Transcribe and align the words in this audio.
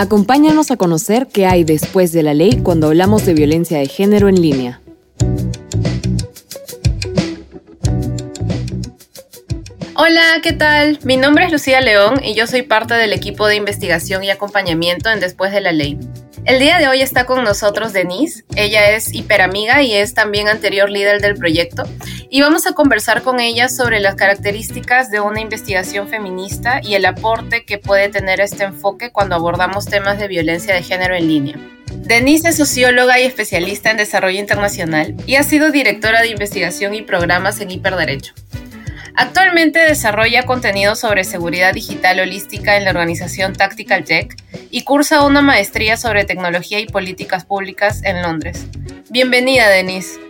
Acompáñanos 0.00 0.70
a 0.70 0.76
conocer 0.76 1.26
qué 1.26 1.46
hay 1.46 1.64
después 1.64 2.12
de 2.12 2.22
la 2.22 2.32
ley 2.32 2.60
cuando 2.62 2.86
hablamos 2.86 3.26
de 3.26 3.34
violencia 3.34 3.78
de 3.78 3.88
género 3.88 4.28
en 4.28 4.40
línea. 4.40 4.80
Hola, 9.96 10.22
¿qué 10.40 10.52
tal? 10.52 11.00
Mi 11.02 11.16
nombre 11.16 11.46
es 11.46 11.50
Lucía 11.50 11.80
León 11.80 12.20
y 12.22 12.36
yo 12.36 12.46
soy 12.46 12.62
parte 12.62 12.94
del 12.94 13.12
equipo 13.12 13.48
de 13.48 13.56
investigación 13.56 14.22
y 14.22 14.30
acompañamiento 14.30 15.10
en 15.10 15.18
Después 15.18 15.50
de 15.50 15.62
la 15.62 15.72
Ley. 15.72 15.98
El 16.48 16.60
día 16.60 16.78
de 16.78 16.88
hoy 16.88 17.02
está 17.02 17.26
con 17.26 17.44
nosotros 17.44 17.92
Denise. 17.92 18.42
Ella 18.56 18.92
es 18.92 19.12
hiperamiga 19.12 19.82
y 19.82 19.92
es 19.92 20.14
también 20.14 20.48
anterior 20.48 20.88
líder 20.88 21.20
del 21.20 21.34
proyecto. 21.34 21.82
Y 22.30 22.40
vamos 22.40 22.66
a 22.66 22.72
conversar 22.72 23.20
con 23.20 23.38
ella 23.38 23.68
sobre 23.68 24.00
las 24.00 24.14
características 24.14 25.10
de 25.10 25.20
una 25.20 25.42
investigación 25.42 26.08
feminista 26.08 26.80
y 26.82 26.94
el 26.94 27.04
aporte 27.04 27.66
que 27.66 27.76
puede 27.76 28.08
tener 28.08 28.40
este 28.40 28.64
enfoque 28.64 29.12
cuando 29.12 29.34
abordamos 29.34 29.84
temas 29.84 30.18
de 30.18 30.26
violencia 30.26 30.74
de 30.74 30.82
género 30.82 31.14
en 31.14 31.28
línea. 31.28 31.56
Denise 31.92 32.48
es 32.48 32.56
socióloga 32.56 33.20
y 33.20 33.24
especialista 33.24 33.90
en 33.90 33.98
desarrollo 33.98 34.38
internacional 34.38 35.14
y 35.26 35.34
ha 35.34 35.42
sido 35.42 35.70
directora 35.70 36.22
de 36.22 36.30
investigación 36.30 36.94
y 36.94 37.02
programas 37.02 37.60
en 37.60 37.72
Hiperderecho. 37.72 38.32
Actualmente 39.20 39.80
desarrolla 39.80 40.44
contenido 40.44 40.94
sobre 40.94 41.24
seguridad 41.24 41.74
digital 41.74 42.20
holística 42.20 42.76
en 42.76 42.84
la 42.84 42.90
organización 42.90 43.52
Tactical 43.52 44.04
Tech 44.04 44.36
y 44.70 44.82
cursa 44.82 45.26
una 45.26 45.42
maestría 45.42 45.96
sobre 45.96 46.24
tecnología 46.24 46.78
y 46.78 46.86
políticas 46.86 47.44
públicas 47.44 48.00
en 48.04 48.22
Londres. 48.22 48.68
Bienvenida, 49.10 49.68
Denise. 49.70 50.20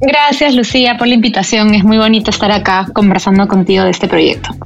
Gracias, 0.00 0.54
Lucía, 0.54 0.96
por 0.96 1.08
la 1.08 1.14
invitación. 1.14 1.74
Es 1.74 1.84
muy 1.84 1.98
bonito 1.98 2.30
estar 2.30 2.50
acá 2.50 2.86
conversando 2.94 3.46
contigo 3.46 3.84
de 3.84 3.90
este 3.90 4.08
proyecto. 4.08 4.56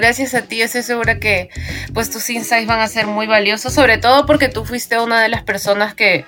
Gracias 0.00 0.32
a 0.32 0.40
ti, 0.40 0.62
estoy 0.62 0.82
segura 0.82 1.20
que 1.20 1.50
pues 1.92 2.08
tus 2.08 2.30
insights 2.30 2.66
van 2.66 2.80
a 2.80 2.88
ser 2.88 3.06
muy 3.06 3.26
valiosos, 3.26 3.74
sobre 3.74 3.98
todo 3.98 4.24
porque 4.24 4.48
tú 4.48 4.64
fuiste 4.64 4.98
una 4.98 5.20
de 5.20 5.28
las 5.28 5.42
personas 5.42 5.92
que 5.92 6.24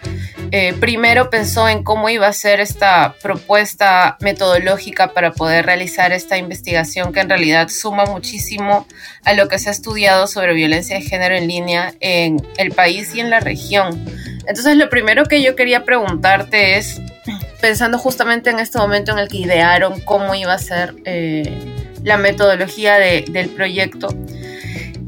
eh, 0.51 0.75
primero 0.78 1.31
pensó 1.31 1.67
en 1.70 1.83
cómo 1.83 2.11
iba 2.11 2.27
a 2.27 2.34
ser 2.34 2.61
esta 2.61 3.15
propuesta 3.23 4.19
metodológica 4.20 5.15
para 5.15 5.33
poder 5.33 5.65
realizar 5.65 6.12
esta 6.12 6.37
investigación 6.37 7.15
que 7.15 7.20
en 7.20 7.31
realidad 7.31 7.70
suma 7.70 8.05
muchísimo 8.05 8.87
a 9.25 9.33
lo 9.33 9.48
que 9.48 9.59
se 9.59 9.70
ha 9.70 9.73
estudiado 9.73 10.27
sobre 10.27 10.53
violencia 10.53 10.97
de 10.97 11.03
género 11.03 11.34
en 11.34 11.48
línea 11.48 11.95
en 12.00 12.47
el 12.59 12.73
país 12.73 13.15
y 13.15 13.20
en 13.20 13.31
la 13.31 13.41
región. 13.41 14.05
Entonces 14.47 14.77
lo 14.77 14.91
primero 14.91 15.25
que 15.25 15.41
yo 15.41 15.56
quería 15.56 15.87
preguntarte 15.87 16.77
es, 16.77 17.00
pensando 17.62 17.97
justamente 17.97 18.50
en 18.50 18.59
este 18.59 18.77
momento 18.77 19.12
en 19.12 19.19
el 19.19 19.28
que 19.28 19.39
idearon 19.39 19.98
cómo 20.03 20.34
iba 20.34 20.53
a 20.53 20.59
ser... 20.59 20.95
Eh, 21.06 21.81
la 22.03 22.17
metodología 22.17 22.97
del 22.98 23.48
proyecto. 23.50 24.08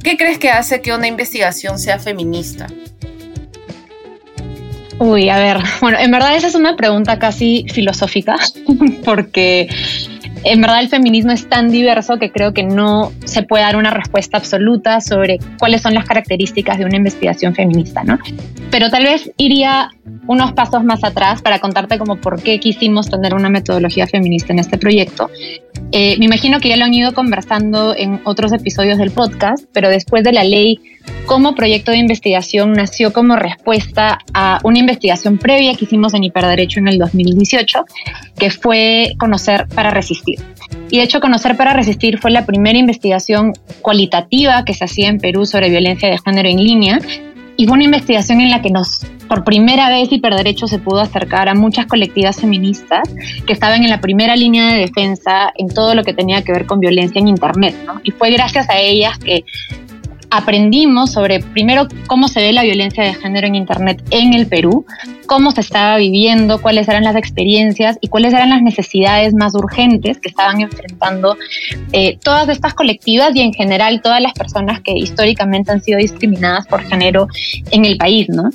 ¿Qué 0.03 0.17
crees 0.17 0.39
que 0.39 0.51
hace 0.51 0.83
que 0.83 0.93
una 0.93 1.07
investigación 1.07 1.79
sea 1.79 1.99
feminista? 1.99 2.67
Uy, 4.99 5.29
a 5.29 5.39
ver, 5.39 5.59
bueno, 5.81 5.99
en 5.99 6.11
verdad 6.11 6.37
esa 6.37 6.47
es 6.47 6.55
una 6.55 6.77
pregunta 6.77 7.19
casi 7.19 7.67
filosófica, 7.73 8.37
porque 9.05 9.69
en 10.45 10.61
verdad 10.61 10.81
el 10.81 10.89
feminismo 10.89 11.33
es 11.33 11.49
tan 11.49 11.71
diverso 11.71 12.19
que 12.19 12.31
creo 12.31 12.53
que 12.53 12.63
no 12.63 13.13
se 13.25 13.43
puede 13.43 13.65
dar 13.65 13.77
una 13.77 13.91
respuesta 13.91 14.37
absoluta 14.37 15.01
sobre 15.01 15.39
cuáles 15.59 15.83
son 15.83 15.95
las 15.95 16.05
características 16.05 16.79
de 16.79 16.85
una 16.85 16.97
investigación 16.97 17.55
feminista, 17.55 18.05
¿no? 18.05 18.19
Pero 18.71 18.91
tal 18.91 19.05
vez 19.05 19.31
iría 19.37 19.91
unos 20.27 20.53
pasos 20.53 20.85
más 20.85 21.03
atrás 21.03 21.43
para 21.43 21.59
contarte 21.59 21.99
como 21.99 22.17
por 22.17 22.43
qué 22.43 22.61
quisimos 22.61 23.09
tener 23.09 23.35
una 23.35 23.49
metodología 23.49 24.07
feminista 24.07 24.53
en 24.53 24.59
este 24.59 24.79
proyecto. 24.79 25.31
Eh, 25.93 26.17
me 26.19 26.27
imagino 26.27 26.61
que 26.61 26.69
ya 26.69 26.77
lo 26.77 26.85
han 26.85 26.95
ido 26.95 27.15
conversando 27.15 27.95
en 27.97 28.21
otros 28.25 28.53
episodios 28.53 28.99
del 28.99 29.11
podcast, 29.11 29.65
pero 29.73 29.89
después 29.89 30.25
de 30.25 30.33
la 30.33 30.45
ley 30.45 30.79
como 31.27 31.55
proyecto 31.55 31.91
de 31.91 31.99
investigación 31.99 32.73
nació 32.73 33.13
como 33.13 33.37
respuesta 33.37 34.19
a 34.33 34.61
una 34.63 34.79
investigación 34.79 35.39
previa 35.39 35.75
que 35.75 35.85
hicimos 35.85 36.15
en 36.15 36.25
Hiperderecho 36.25 36.81
en 36.81 36.89
el 36.89 36.99
2018, 36.99 37.85
que 38.39 38.51
fue 38.51 39.15
Conocer 39.19 39.67
para 39.75 39.91
Resistir. 39.91 40.41
Y 40.91 40.99
de 40.99 41.05
hecho, 41.05 41.21
Conocer 41.21 41.57
para 41.57 41.73
Resistir 41.73 42.19
fue 42.19 42.31
la 42.31 42.47
primera 42.47 42.79
investigación 42.79 43.53
cualitativa 43.83 44.65
que 44.65 44.75
se 44.75 44.85
hacía 44.85 45.09
en 45.09 45.19
Perú 45.19 45.47
sobre 45.47 45.71
violencia 45.71 46.09
de 46.09 46.19
género 46.19 46.49
en 46.49 46.63
línea 46.63 46.99
y 47.57 47.67
fue 47.67 47.75
una 47.75 47.85
investigación 47.85 48.41
en 48.41 48.51
la 48.51 48.61
que 48.61 48.71
nos, 48.71 49.07
por 49.29 49.45
primera 49.45 49.89
vez, 49.89 50.11
Hiperderecho 50.11 50.67
se 50.67 50.81
pudo 50.81 51.01
acercar 51.01 51.49
a 51.49 51.55
muchas 51.55 51.87
colectivas 51.87 52.41
feministas 52.41 53.09
que 53.47 53.53
estaban 53.53 53.85
en 53.85 53.91
la 53.91 54.01
primera 54.01 54.35
línea 54.35 54.73
de 54.73 54.81
defensa 54.81 55.53
en 55.57 55.69
todo 55.69 55.95
lo 55.95 56.03
que 56.03 56.15
tenía 56.15 56.43
que 56.43 56.53
ver 56.53 56.67
con 56.67 56.81
violencia 56.81 57.21
en 57.21 57.29
Internet. 57.29 57.77
Y 58.03 58.11
fue 58.11 58.33
gracias 58.33 58.69
a 58.69 58.79
ellas 58.79 59.19
que 59.19 59.45
aprendimos 60.37 61.13
sobre, 61.13 61.41
primero, 61.41 61.87
cómo 62.07 62.29
se 62.29 62.41
ve 62.41 62.53
la 62.53 62.65
violencia 62.65 63.05
de 63.05 63.15
género 63.15 63.47
en 63.47 63.55
Internet 63.55 64.03
en 64.11 64.35
el 64.35 64.47
Perú, 64.47 64.85
cómo 65.27 65.53
se 65.53 65.61
estaba 65.61 65.97
viviendo, 65.97 66.61
cuáles 66.61 66.89
eran 66.89 67.05
las 67.05 67.17
experiencias 67.17 67.99
y 68.01 68.09
cuáles 68.09 68.35
eran 68.35 68.51
las 68.51 68.61
necesidades 68.61 69.33
más 69.33 69.55
urgentes 69.55 70.19
que 70.19 70.29
estaban 70.29 70.61
enfrentando 70.61 71.37
eh, 71.93 72.19
todas 72.23 72.49
estas 72.49 72.75
colectivas 72.75 73.35
y 73.35 73.41
en 73.41 73.53
general 73.53 74.03
todas 74.03 74.21
las 74.21 74.33
personas 74.33 74.81
que 74.81 74.93
históricamente 74.93 75.71
han 75.71 75.83
sido 75.83 75.99
discriminadas 75.99 76.67
por 76.67 76.83
género 76.83 77.29
en 77.71 77.85
el 77.85 77.97
país, 77.97 78.29
¿no? 78.29 78.51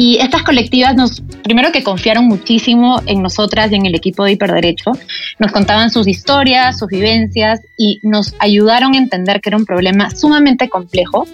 Y 0.00 0.18
estas 0.18 0.44
colectivas 0.44 0.94
nos, 0.94 1.20
primero 1.42 1.72
que 1.72 1.82
confiaron 1.82 2.26
muchísimo 2.26 3.02
en 3.06 3.20
nosotras 3.20 3.72
y 3.72 3.74
en 3.74 3.84
el 3.84 3.96
equipo 3.96 4.24
de 4.24 4.32
Hiperderecho, 4.32 4.92
nos 5.40 5.50
contaban 5.50 5.90
sus 5.90 6.06
historias, 6.06 6.78
sus 6.78 6.88
vivencias 6.88 7.60
y 7.76 7.98
nos 8.04 8.32
ayudaron 8.38 8.94
a 8.94 8.98
entender 8.98 9.40
que 9.40 9.50
era 9.50 9.56
un 9.56 9.64
problema 9.64 10.10
sumamente 10.10 10.68
complejo, 10.68 11.26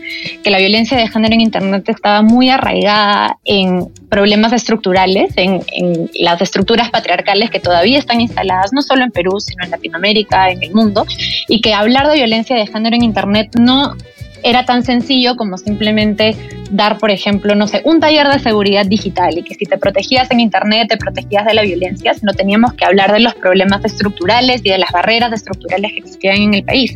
que 0.42 0.50
la 0.50 0.58
violencia 0.58 0.96
de 0.96 1.08
género 1.08 1.34
en 1.34 1.42
Internet 1.42 1.86
estaba 1.90 2.22
muy 2.22 2.48
arraigada 2.48 3.36
en 3.44 3.86
problemas 4.08 4.54
estructurales, 4.54 5.34
en, 5.36 5.60
en 5.76 6.10
las 6.20 6.40
estructuras 6.40 6.88
patriarcales 6.88 7.50
que 7.50 7.60
todavía 7.60 7.98
están 7.98 8.22
instaladas 8.22 8.70
no 8.72 8.80
solo 8.80 9.04
en 9.04 9.10
Perú, 9.10 9.40
sino 9.40 9.62
en 9.64 9.72
Latinoamérica, 9.72 10.50
en 10.50 10.62
el 10.62 10.72
mundo, 10.72 11.06
y 11.48 11.60
que 11.60 11.74
hablar 11.74 12.08
de 12.08 12.14
violencia 12.14 12.56
de 12.56 12.66
género 12.66 12.96
en 12.96 13.04
Internet 13.04 13.56
no 13.58 13.94
era 14.44 14.64
tan 14.64 14.84
sencillo 14.84 15.36
como 15.36 15.56
simplemente 15.58 16.36
dar, 16.70 16.98
por 16.98 17.10
ejemplo, 17.10 17.54
no 17.54 17.66
sé, 17.66 17.80
un 17.84 17.98
taller 17.98 18.28
de 18.28 18.38
seguridad 18.38 18.86
digital 18.86 19.36
y 19.38 19.42
que 19.42 19.54
si 19.54 19.64
te 19.64 19.78
protegías 19.78 20.30
en 20.30 20.40
Internet 20.40 20.88
te 20.88 20.96
protegías 20.96 21.46
de 21.46 21.54
la 21.54 21.62
violencia, 21.62 22.14
sino 22.14 22.32
teníamos 22.32 22.74
que 22.74 22.84
hablar 22.84 23.12
de 23.12 23.20
los 23.20 23.34
problemas 23.34 23.84
estructurales 23.84 24.60
y 24.64 24.70
de 24.70 24.78
las 24.78 24.92
barreras 24.92 25.32
estructurales 25.32 25.92
que 25.92 25.98
existían 25.98 26.36
en 26.36 26.54
el 26.54 26.64
país. 26.64 26.94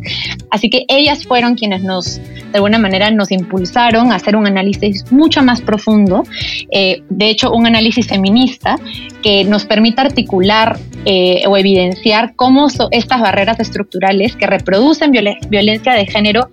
Así 0.51 0.69
que 0.69 0.85
ellas 0.87 1.25
fueron 1.25 1.55
quienes 1.55 1.83
nos, 1.83 2.17
de 2.17 2.55
alguna 2.55 2.77
manera, 2.77 3.09
nos 3.09 3.31
impulsaron 3.31 4.11
a 4.11 4.15
hacer 4.15 4.35
un 4.35 4.45
análisis 4.45 5.11
mucho 5.11 5.41
más 5.41 5.61
profundo, 5.61 6.23
eh, 6.71 7.01
de 7.09 7.29
hecho, 7.29 7.51
un 7.51 7.65
análisis 7.65 8.07
feminista 8.07 8.77
que 9.23 9.43
nos 9.43 9.65
permita 9.65 10.03
articular 10.03 10.77
eh, 11.05 11.43
o 11.47 11.57
evidenciar 11.57 12.35
cómo 12.35 12.67
estas 12.91 13.21
barreras 13.21 13.59
estructurales 13.59 14.35
que 14.35 14.45
reproducen 14.45 15.11
violencia 15.11 15.93
de 15.93 16.05
género 16.05 16.49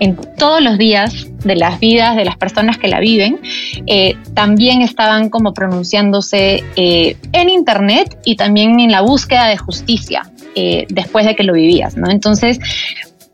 en 0.00 0.16
todos 0.36 0.62
los 0.62 0.78
días 0.78 1.26
de 1.44 1.56
las 1.56 1.80
vidas 1.80 2.16
de 2.16 2.24
las 2.24 2.36
personas 2.36 2.78
que 2.78 2.88
la 2.88 3.00
viven, 3.00 3.40
eh, 3.86 4.16
también 4.34 4.82
estaban 4.82 5.30
como 5.30 5.54
pronunciándose 5.54 6.62
eh, 6.76 7.16
en 7.32 7.48
Internet 7.48 8.18
y 8.24 8.36
también 8.36 8.80
en 8.80 8.90
la 8.90 9.02
búsqueda 9.02 9.46
de 9.46 9.56
justicia 9.56 10.30
eh, 10.54 10.86
después 10.88 11.26
de 11.26 11.34
que 11.34 11.42
lo 11.44 11.52
vivías, 11.52 11.96
¿no? 11.96 12.10
Entonces, 12.10 12.58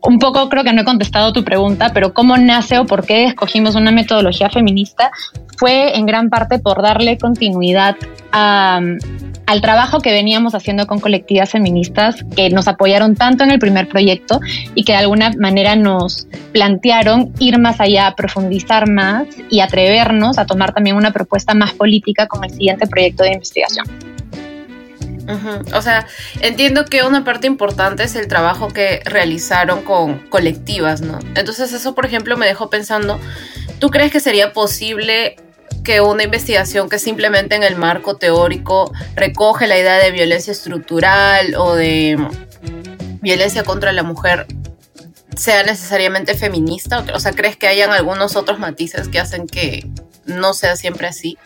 un 0.03 0.19
poco 0.19 0.49
creo 0.49 0.63
que 0.63 0.73
no 0.73 0.81
he 0.81 0.85
contestado 0.85 1.33
tu 1.33 1.43
pregunta, 1.43 1.91
pero 1.93 2.13
cómo 2.13 2.37
nace 2.37 2.79
o 2.79 2.85
por 2.85 3.05
qué 3.05 3.25
escogimos 3.25 3.75
una 3.75 3.91
metodología 3.91 4.49
feminista 4.49 5.11
fue 5.57 5.95
en 5.97 6.05
gran 6.05 6.29
parte 6.29 6.59
por 6.59 6.81
darle 6.81 7.17
continuidad 7.17 7.95
al 8.31 9.61
trabajo 9.61 9.99
que 9.99 10.11
veníamos 10.11 10.55
haciendo 10.55 10.87
con 10.87 10.99
colectivas 10.99 11.51
feministas 11.51 12.25
que 12.35 12.49
nos 12.49 12.67
apoyaron 12.67 13.15
tanto 13.15 13.43
en 13.43 13.51
el 13.51 13.59
primer 13.59 13.87
proyecto 13.89 14.39
y 14.73 14.83
que 14.85 14.93
de 14.93 14.99
alguna 14.99 15.31
manera 15.37 15.75
nos 15.75 16.27
plantearon 16.53 17.33
ir 17.39 17.59
más 17.59 17.79
allá, 17.79 18.13
profundizar 18.15 18.89
más 18.89 19.27
y 19.49 19.59
atrevernos 19.59 20.37
a 20.37 20.45
tomar 20.45 20.73
también 20.73 20.95
una 20.95 21.11
propuesta 21.11 21.53
más 21.53 21.73
política 21.73 22.27
con 22.27 22.43
el 22.43 22.51
siguiente 22.51 22.87
proyecto 22.87 23.23
de 23.23 23.33
investigación. 23.33 24.10
O 25.73 25.81
sea, 25.81 26.07
entiendo 26.41 26.85
que 26.85 27.03
una 27.03 27.23
parte 27.23 27.47
importante 27.47 28.03
es 28.03 28.15
el 28.15 28.27
trabajo 28.27 28.67
que 28.67 29.01
realizaron 29.05 29.81
con 29.83 30.19
colectivas, 30.29 31.01
¿no? 31.01 31.19
Entonces 31.35 31.73
eso, 31.73 31.95
por 31.95 32.05
ejemplo, 32.05 32.37
me 32.37 32.45
dejó 32.45 32.69
pensando, 32.69 33.19
¿tú 33.79 33.89
crees 33.89 34.11
que 34.11 34.19
sería 34.19 34.53
posible 34.53 35.35
que 35.83 36.01
una 36.01 36.23
investigación 36.23 36.89
que 36.89 36.99
simplemente 36.99 37.55
en 37.55 37.63
el 37.63 37.75
marco 37.75 38.17
teórico 38.17 38.91
recoge 39.15 39.67
la 39.67 39.77
idea 39.77 39.97
de 39.97 40.11
violencia 40.11 40.51
estructural 40.51 41.55
o 41.55 41.75
de 41.75 42.17
violencia 43.21 43.63
contra 43.63 43.91
la 43.91 44.03
mujer 44.03 44.47
sea 45.35 45.63
necesariamente 45.63 46.35
feminista? 46.35 47.03
O 47.13 47.19
sea, 47.19 47.31
¿crees 47.31 47.57
que 47.57 47.67
hayan 47.67 47.91
algunos 47.91 48.35
otros 48.35 48.59
matices 48.59 49.07
que 49.07 49.19
hacen 49.19 49.47
que 49.47 49.89
no 50.25 50.53
sea 50.53 50.75
siempre 50.75 51.07
así? 51.07 51.37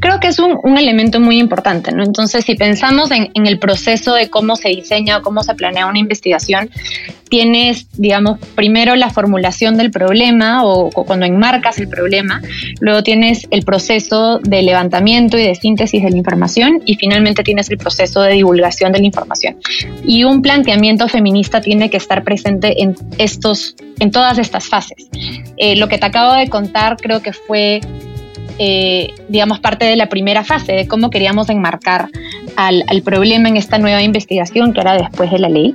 Creo 0.00 0.20
que 0.20 0.28
es 0.28 0.38
un, 0.38 0.78
elemento 0.78 1.20
muy 1.20 1.38
importante, 1.38 1.92
¿no? 1.92 2.02
Entonces, 2.02 2.44
si 2.44 2.54
pensamos 2.54 3.10
en, 3.10 3.30
el 3.34 3.58
proceso 3.58 4.14
de 4.14 4.30
cómo 4.30 4.56
se 4.56 4.70
diseña 4.70 5.18
o 5.18 5.22
cómo 5.22 5.42
se 5.42 5.54
planea 5.54 5.86
una 5.86 5.98
investigación, 5.98 6.70
tienes, 7.28 7.86
digamos, 7.92 8.38
primero 8.54 8.96
la 8.96 9.10
formulación 9.10 9.76
del 9.76 9.90
problema 9.90 10.64
o, 10.64 10.90
cuando 10.90 11.26
enmarcas 11.26 11.78
el 11.78 11.88
problema, 11.88 12.40
luego 12.80 13.02
tienes 13.02 13.46
el 13.50 13.64
proceso 13.64 14.38
de 14.40 14.62
levantamiento 14.62 15.38
y 15.38 15.42
de 15.42 15.54
síntesis 15.54 16.02
de 16.02 16.10
la 16.10 16.16
información 16.16 16.82
y 16.84 16.96
finalmente 16.96 17.42
tienes 17.42 17.70
el 17.70 17.78
proceso 17.78 18.22
de 18.22 18.32
divulgación 18.32 18.92
de 18.92 19.00
la 19.00 19.06
información. 19.06 19.56
Y 20.04 20.24
un 20.24 20.42
planteamiento 20.42 21.08
feminista 21.08 21.60
tiene 21.60 21.90
que 21.90 21.98
estar 21.98 22.24
presente 22.24 22.82
en 22.82 22.96
estos, 23.18 23.76
en 23.98 24.10
todas 24.10 24.38
estas 24.38 24.66
fases. 24.66 25.08
Eh, 25.56 25.76
lo 25.76 25.88
que 25.88 25.98
te 25.98 26.06
acabo 26.06 26.34
de 26.34 26.48
contar 26.48 26.96
creo 26.96 27.20
que 27.20 27.32
fue 27.32 27.80
eh, 28.62 29.14
digamos, 29.30 29.58
parte 29.58 29.86
de 29.86 29.96
la 29.96 30.10
primera 30.10 30.44
fase 30.44 30.72
de 30.72 30.86
cómo 30.86 31.08
queríamos 31.08 31.48
enmarcar 31.48 32.10
al, 32.56 32.84
problema 33.02 33.48
en 33.48 33.56
esta 33.56 33.78
nueva 33.78 34.02
investigación 34.02 34.74
que 34.74 34.82
era 34.82 34.98
después 34.98 35.30
de 35.30 35.38
la 35.38 35.48
ley. 35.48 35.74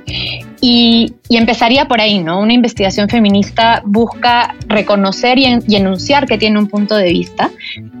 Y, 0.60 1.12
empezaría 1.28 1.88
por 1.88 2.00
ahí, 2.00 2.20
¿no? 2.20 2.38
Una 2.38 2.52
investigación 2.52 3.08
feminista 3.08 3.82
busca 3.84 4.54
reconocer 4.68 5.36
y, 5.36 5.58
y, 5.66 5.74
enunciar 5.74 6.28
que 6.28 6.38
tiene 6.38 6.60
un 6.60 6.68
punto 6.68 6.94
de 6.94 7.10
vista, 7.10 7.50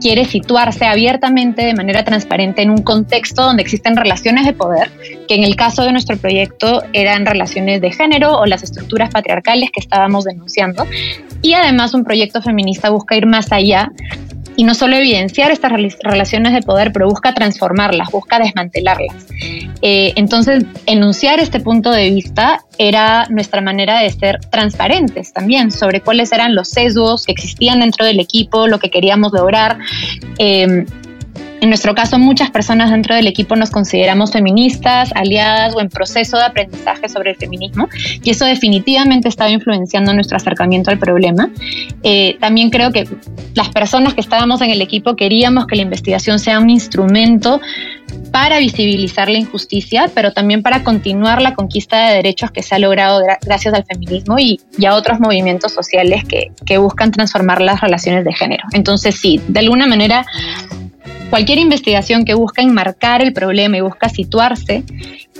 quiere 0.00 0.24
situarse 0.24 0.84
abiertamente, 0.86 1.64
de 1.64 1.74
manera 1.74 2.04
transparente, 2.04 2.62
en 2.62 2.70
un 2.70 2.82
contexto 2.82 3.42
donde 3.42 3.62
existen 3.62 3.96
relaciones 3.96 4.46
de 4.46 4.52
poder, 4.52 4.92
que 5.26 5.34
en 5.34 5.42
el 5.42 5.56
caso 5.56 5.82
de 5.82 5.90
nuestro 5.90 6.16
proyecto 6.16 6.84
eran 6.92 7.26
relaciones 7.26 7.80
de 7.80 7.90
género 7.90 8.38
o 8.38 8.46
las 8.46 8.62
estructuras 8.62 9.10
patriarcales 9.10 9.70
que 9.72 9.80
estábamos 9.80 10.24
denunciando. 10.24 10.86
Y 11.42 11.54
además 11.54 11.92
un 11.92 12.04
proyecto 12.04 12.40
feminista 12.40 12.90
busca 12.90 13.16
ir 13.16 13.26
más 13.26 13.50
allá 13.50 13.90
y 14.56 14.64
no 14.64 14.74
solo 14.74 14.96
evidenciar 14.96 15.50
estas 15.50 15.72
relaciones 16.02 16.52
de 16.52 16.62
poder, 16.62 16.92
pero 16.92 17.08
busca 17.08 17.34
transformarlas, 17.34 18.10
busca 18.10 18.38
desmantelarlas. 18.38 19.26
Eh, 19.82 20.12
entonces, 20.16 20.64
enunciar 20.86 21.38
este 21.38 21.60
punto 21.60 21.90
de 21.90 22.10
vista 22.10 22.64
era 22.78 23.26
nuestra 23.28 23.60
manera 23.60 24.00
de 24.00 24.10
ser 24.10 24.40
transparentes 24.50 25.32
también 25.32 25.70
sobre 25.70 26.00
cuáles 26.00 26.32
eran 26.32 26.54
los 26.54 26.68
sesgos 26.68 27.24
que 27.24 27.32
existían 27.32 27.80
dentro 27.80 28.04
del 28.04 28.20
equipo, 28.20 28.66
lo 28.66 28.78
que 28.78 28.90
queríamos 28.90 29.32
lograr. 29.32 29.78
Eh, 30.38 30.86
en 31.60 31.68
nuestro 31.68 31.94
caso, 31.94 32.18
muchas 32.18 32.50
personas 32.50 32.90
dentro 32.90 33.14
del 33.14 33.26
equipo 33.26 33.56
nos 33.56 33.70
consideramos 33.70 34.32
feministas, 34.32 35.10
aliadas 35.14 35.74
o 35.74 35.80
en 35.80 35.88
proceso 35.88 36.36
de 36.36 36.44
aprendizaje 36.44 37.08
sobre 37.08 37.30
el 37.30 37.36
feminismo 37.36 37.88
y 38.22 38.30
eso 38.30 38.44
definitivamente 38.44 39.28
estaba 39.28 39.50
influenciando 39.50 40.12
nuestro 40.12 40.36
acercamiento 40.36 40.90
al 40.90 40.98
problema. 40.98 41.50
Eh, 42.02 42.36
también 42.40 42.70
creo 42.70 42.92
que 42.92 43.08
las 43.54 43.68
personas 43.70 44.14
que 44.14 44.20
estábamos 44.20 44.60
en 44.60 44.70
el 44.70 44.82
equipo 44.82 45.16
queríamos 45.16 45.66
que 45.66 45.76
la 45.76 45.82
investigación 45.82 46.38
sea 46.38 46.60
un 46.60 46.70
instrumento 46.70 47.60
para 48.30 48.58
visibilizar 48.58 49.28
la 49.28 49.38
injusticia, 49.38 50.10
pero 50.14 50.32
también 50.32 50.62
para 50.62 50.84
continuar 50.84 51.40
la 51.40 51.54
conquista 51.54 52.08
de 52.08 52.16
derechos 52.16 52.50
que 52.50 52.62
se 52.62 52.74
ha 52.74 52.78
logrado 52.78 53.22
gracias 53.42 53.74
al 53.74 53.84
feminismo 53.84 54.38
y, 54.38 54.60
a 54.86 54.94
otros 54.94 55.18
movimientos 55.18 55.72
sociales 55.72 56.22
que, 56.24 56.52
que 56.64 56.78
buscan 56.78 57.10
transformar 57.10 57.60
las 57.60 57.80
relaciones 57.80 58.24
de 58.24 58.32
género. 58.32 58.64
Entonces, 58.72 59.16
sí, 59.16 59.40
de 59.48 59.60
alguna 59.60 59.86
manera 59.86 60.24
cualquier 61.30 61.58
investigación 61.58 62.24
que 62.24 62.34
busca 62.34 62.62
enmarcar 62.62 63.22
el 63.22 63.32
problema 63.32 63.76
y 63.76 63.80
busca 63.80 64.08
situarse 64.08 64.84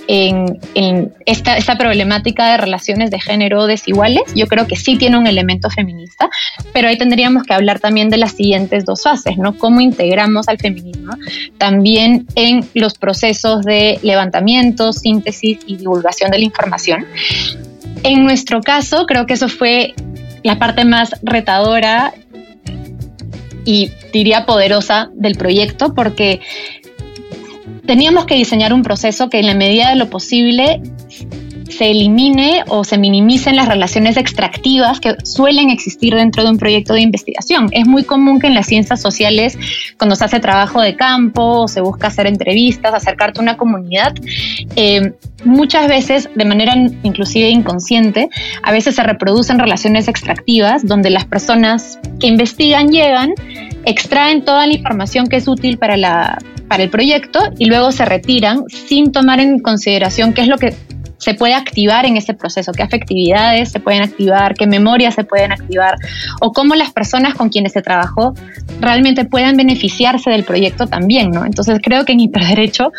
en, 0.07 1.13
esta, 1.25 1.57
esta, 1.57 1.77
problemática 1.77 2.51
de 2.51 2.57
relaciones 2.57 3.11
de 3.11 3.19
género 3.19 3.67
desiguales, 3.67 4.23
yo 4.35 4.47
creo 4.47 4.65
que 4.65 4.75
sí 4.75 4.95
tiene 4.97 5.17
un 5.17 5.27
elemento 5.27 5.69
feminista, 5.69 6.29
pero 6.71 6.87
ahí 6.87 6.97
tendríamos 6.97 7.43
que 7.43 7.53
hablar 7.53 7.79
también 7.79 8.09
de 8.09 8.17
las 8.17 8.31
siguientes 8.31 8.85
dos 8.85 9.03
fases, 9.03 9.37
¿no? 9.37 9.57
Cómo 9.57 9.81
integramos 9.81 10.47
al 10.47 10.57
feminismo 10.59 11.13
también 11.57 12.25
en 12.35 12.65
los 12.73 12.97
procesos 12.97 13.63
de 13.63 13.99
levantamiento, 14.01 14.93
síntesis 14.93 15.59
y 15.65 15.75
divulgación 15.75 16.31
de 16.31 16.39
la 16.39 16.45
información. 16.45 17.05
En 18.03 18.23
nuestro 18.23 18.61
caso, 18.61 19.05
creo 19.07 19.25
que 19.25 19.33
eso 19.33 19.49
fue 19.49 19.93
la 20.43 20.57
parte 20.57 20.85
más 20.85 21.15
retadora 21.21 22.13
y 23.67 23.91
diría 24.13 24.45
poderosa 24.45 25.11
del 25.13 25.35
proyecto 25.35 25.93
porque 25.93 26.39
teníamos 27.85 28.25
que 28.25 28.35
diseñar 28.35 28.73
un 28.73 28.81
proceso 28.81 29.29
que 29.29 29.39
en 29.39 29.45
la 29.45 29.55
medida 29.55 29.89
de 29.89 29.97
lo 29.97 30.09
posible 30.09 30.81
se 31.69 31.91
elimine 31.91 32.63
o 32.67 32.83
se 32.83 32.97
minimicen 32.97 33.55
las 33.55 33.67
relaciones 33.67 34.17
extractivas 34.17 34.99
que 34.99 35.15
suelen 35.23 35.69
existir 35.69 36.15
dentro 36.15 36.43
de 36.43 36.49
un 36.49 36.57
proyecto 36.57 36.93
de 36.93 37.01
investigación. 37.01 37.69
Es 37.71 37.87
muy 37.87 38.03
común 38.03 38.39
que 38.39 38.47
en 38.47 38.53
las 38.53 38.67
ciencias 38.67 39.01
sociales, 39.01 39.57
cuando 39.97 40.15
se 40.15 40.25
hace 40.25 40.39
trabajo 40.39 40.81
de 40.81 40.95
campo 40.95 41.61
o 41.61 41.67
se 41.67 41.81
busca 41.81 42.07
hacer 42.07 42.27
entrevistas, 42.27 42.93
acercarte 42.93 43.39
a 43.39 43.43
una 43.43 43.57
comunidad, 43.57 44.13
eh, 44.75 45.13
muchas 45.43 45.87
veces, 45.87 46.29
de 46.35 46.45
manera 46.45 46.75
inclusive 47.03 47.49
inconsciente, 47.49 48.29
a 48.63 48.71
veces 48.71 48.95
se 48.95 49.03
reproducen 49.03 49.59
relaciones 49.59 50.07
extractivas 50.07 50.85
donde 50.85 51.09
las 51.09 51.25
personas 51.25 51.99
que 52.19 52.27
investigan 52.27 52.89
llegan, 52.91 53.33
extraen 53.85 54.43
toda 54.43 54.67
la 54.67 54.73
información 54.73 55.27
que 55.27 55.37
es 55.37 55.47
útil 55.47 55.77
para 55.77 55.97
la 55.97 56.37
para 56.67 56.83
el 56.83 56.89
proyecto 56.89 57.39
y 57.57 57.65
luego 57.65 57.91
se 57.91 58.05
retiran 58.05 58.63
sin 58.67 59.11
tomar 59.11 59.39
en 59.39 59.59
consideración 59.59 60.33
qué 60.33 60.41
es 60.41 60.47
lo 60.47 60.57
que 60.57 60.75
se 61.17 61.33
puede 61.33 61.53
activar 61.53 62.05
en 62.05 62.17
ese 62.17 62.33
proceso, 62.33 62.71
qué 62.71 62.83
afectividades 62.83 63.71
se 63.71 63.79
pueden 63.79 64.03
activar, 64.03 64.53
qué 64.53 64.67
memorias 64.67 65.15
se 65.15 65.23
pueden 65.23 65.51
activar 65.51 65.95
o 66.41 66.51
cómo 66.53 66.75
las 66.75 66.91
personas 66.91 67.33
con 67.33 67.49
quienes 67.49 67.73
se 67.73 67.81
trabajó 67.81 68.33
realmente 68.79 69.25
puedan 69.25 69.57
beneficiarse 69.57 70.29
del 70.29 70.43
proyecto 70.43 70.87
también, 70.87 71.31
¿no? 71.31 71.45
Entonces 71.45 71.79
creo 71.81 72.05
que 72.05 72.13
en 72.13 72.19
Hiperderecho 72.19 72.91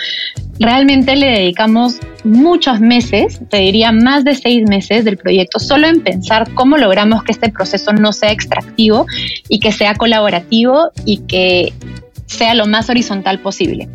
realmente 0.59 1.15
le 1.17 1.27
dedicamos 1.27 2.01
muchos 2.25 2.81
meses, 2.81 3.41
te 3.49 3.59
diría 3.59 3.93
más 3.93 4.25
de 4.25 4.35
seis 4.35 4.69
meses 4.69 5.05
del 5.05 5.17
proyecto, 5.17 5.61
solo 5.61 5.87
en 5.87 6.03
pensar 6.03 6.53
cómo 6.55 6.77
logramos 6.77 7.23
que 7.23 7.33
este 7.33 7.51
proceso 7.51 7.93
no 7.93 8.13
sea 8.13 8.33
extractivo 8.33 9.07
y 9.49 9.61
que 9.61 9.73
sea 9.73 9.95
colaborativo 9.95 10.91
y 11.05 11.19
que 11.19 11.73
sea 12.27 12.55
lo 12.55 12.67
más 12.67 12.91
horizontal 12.91 13.39
posible. 13.39 13.89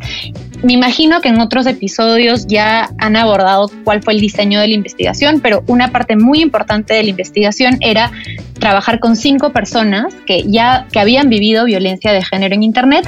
Me 0.64 0.72
imagino 0.72 1.20
que 1.20 1.28
en 1.28 1.40
otros 1.40 1.66
episodios 1.66 2.46
ya 2.46 2.88
han 2.96 3.16
abordado 3.16 3.70
cuál 3.84 4.02
fue 4.02 4.14
el 4.14 4.20
diseño 4.20 4.58
de 4.60 4.68
la 4.68 4.74
investigación, 4.74 5.40
pero 5.40 5.62
una 5.66 5.92
parte 5.92 6.16
muy 6.16 6.40
importante 6.40 6.94
de 6.94 7.02
la 7.02 7.10
investigación 7.10 7.76
era 7.80 8.10
trabajar 8.58 8.98
con 8.98 9.14
cinco 9.14 9.52
personas 9.52 10.14
que 10.26 10.42
ya 10.46 10.88
que 10.90 11.00
habían 11.00 11.28
vivido 11.28 11.66
violencia 11.66 12.12
de 12.12 12.24
género 12.24 12.54
en 12.54 12.62
Internet 12.62 13.06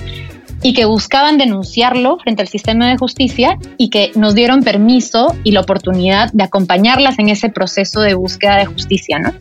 y 0.62 0.74
que 0.74 0.84
buscaban 0.84 1.38
denunciarlo 1.38 2.18
frente 2.18 2.42
al 2.42 2.48
sistema 2.48 2.90
de 2.90 2.98
justicia 2.98 3.58
y 3.78 3.88
que 3.88 4.12
nos 4.16 4.34
dieron 4.34 4.62
permiso 4.62 5.34
y 5.42 5.52
la 5.52 5.60
oportunidad 5.60 6.30
de 6.32 6.44
acompañarlas 6.44 7.18
en 7.18 7.30
ese 7.30 7.48
proceso 7.48 8.02
de 8.02 8.12
búsqueda 8.12 8.56
de 8.56 8.66
justicia, 8.66 9.18
¿no? 9.18 9.32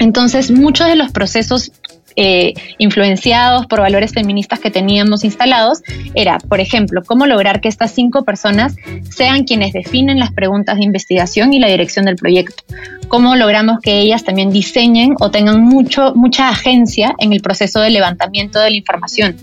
Entonces, 0.00 0.50
muchos 0.50 0.88
de 0.88 0.96
los 0.96 1.12
procesos 1.12 1.70
eh, 2.16 2.54
influenciados 2.78 3.66
por 3.66 3.80
valores 3.80 4.12
feministas 4.12 4.60
que 4.60 4.70
teníamos 4.70 5.24
instalados, 5.24 5.82
era, 6.14 6.38
por 6.38 6.60
ejemplo, 6.60 7.02
cómo 7.04 7.26
lograr 7.26 7.60
que 7.60 7.68
estas 7.68 7.92
cinco 7.92 8.24
personas 8.24 8.76
sean 9.10 9.44
quienes 9.44 9.72
definen 9.72 10.18
las 10.18 10.32
preguntas 10.32 10.76
de 10.76 10.84
investigación 10.84 11.52
y 11.52 11.58
la 11.58 11.68
dirección 11.68 12.04
del 12.04 12.16
proyecto. 12.16 12.62
Cómo 13.08 13.36
logramos 13.36 13.80
que 13.80 14.00
ellas 14.00 14.24
también 14.24 14.50
diseñen 14.50 15.14
o 15.20 15.30
tengan 15.30 15.60
mucho, 15.62 16.14
mucha 16.14 16.48
agencia 16.48 17.14
en 17.18 17.32
el 17.32 17.40
proceso 17.40 17.80
de 17.80 17.90
levantamiento 17.90 18.60
de 18.60 18.70
la 18.70 18.76
información. 18.76 19.36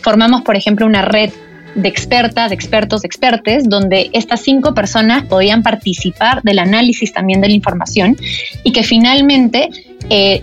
Formamos, 0.00 0.42
por 0.42 0.56
ejemplo, 0.56 0.86
una 0.86 1.02
red 1.02 1.30
de 1.74 1.88
expertas, 1.88 2.52
expertos, 2.52 3.04
expertes, 3.04 3.68
donde 3.68 4.10
estas 4.12 4.40
cinco 4.40 4.74
personas 4.74 5.24
podían 5.24 5.62
participar 5.62 6.42
del 6.42 6.58
análisis 6.58 7.12
también 7.12 7.40
de 7.40 7.48
la 7.48 7.54
información 7.54 8.16
y 8.62 8.72
que 8.72 8.82
finalmente 8.82 9.70
eh, 10.10 10.42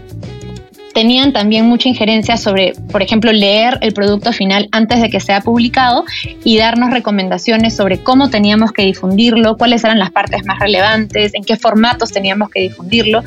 tenían 1.00 1.32
también 1.32 1.65
mucha 1.65 1.88
injerencia 1.88 2.36
sobre, 2.36 2.74
por 2.91 3.01
ejemplo, 3.01 3.32
leer 3.32 3.77
el 3.79 3.94
producto 3.94 4.34
final 4.34 4.68
antes 4.74 5.01
de 5.01 5.10
que 5.10 5.22
sea 5.22 5.39
publicado 5.39 6.03
y 6.44 6.58
darnos 6.58 6.91
recomendaciones 6.91 7.74
sobre 7.74 8.03
cómo 8.03 8.29
teníamos 8.29 8.74
que 8.74 8.82
difundirlo, 8.82 9.56
cuáles 9.56 9.86
eran 9.86 9.98
las 9.98 10.12
partes 10.12 10.46
más 10.46 10.60
relevantes, 10.60 11.34
en 11.36 11.46
qué 11.46 11.56
formatos 11.56 12.12
teníamos 12.12 12.50
que 12.50 12.60
difundirlo. 12.60 13.24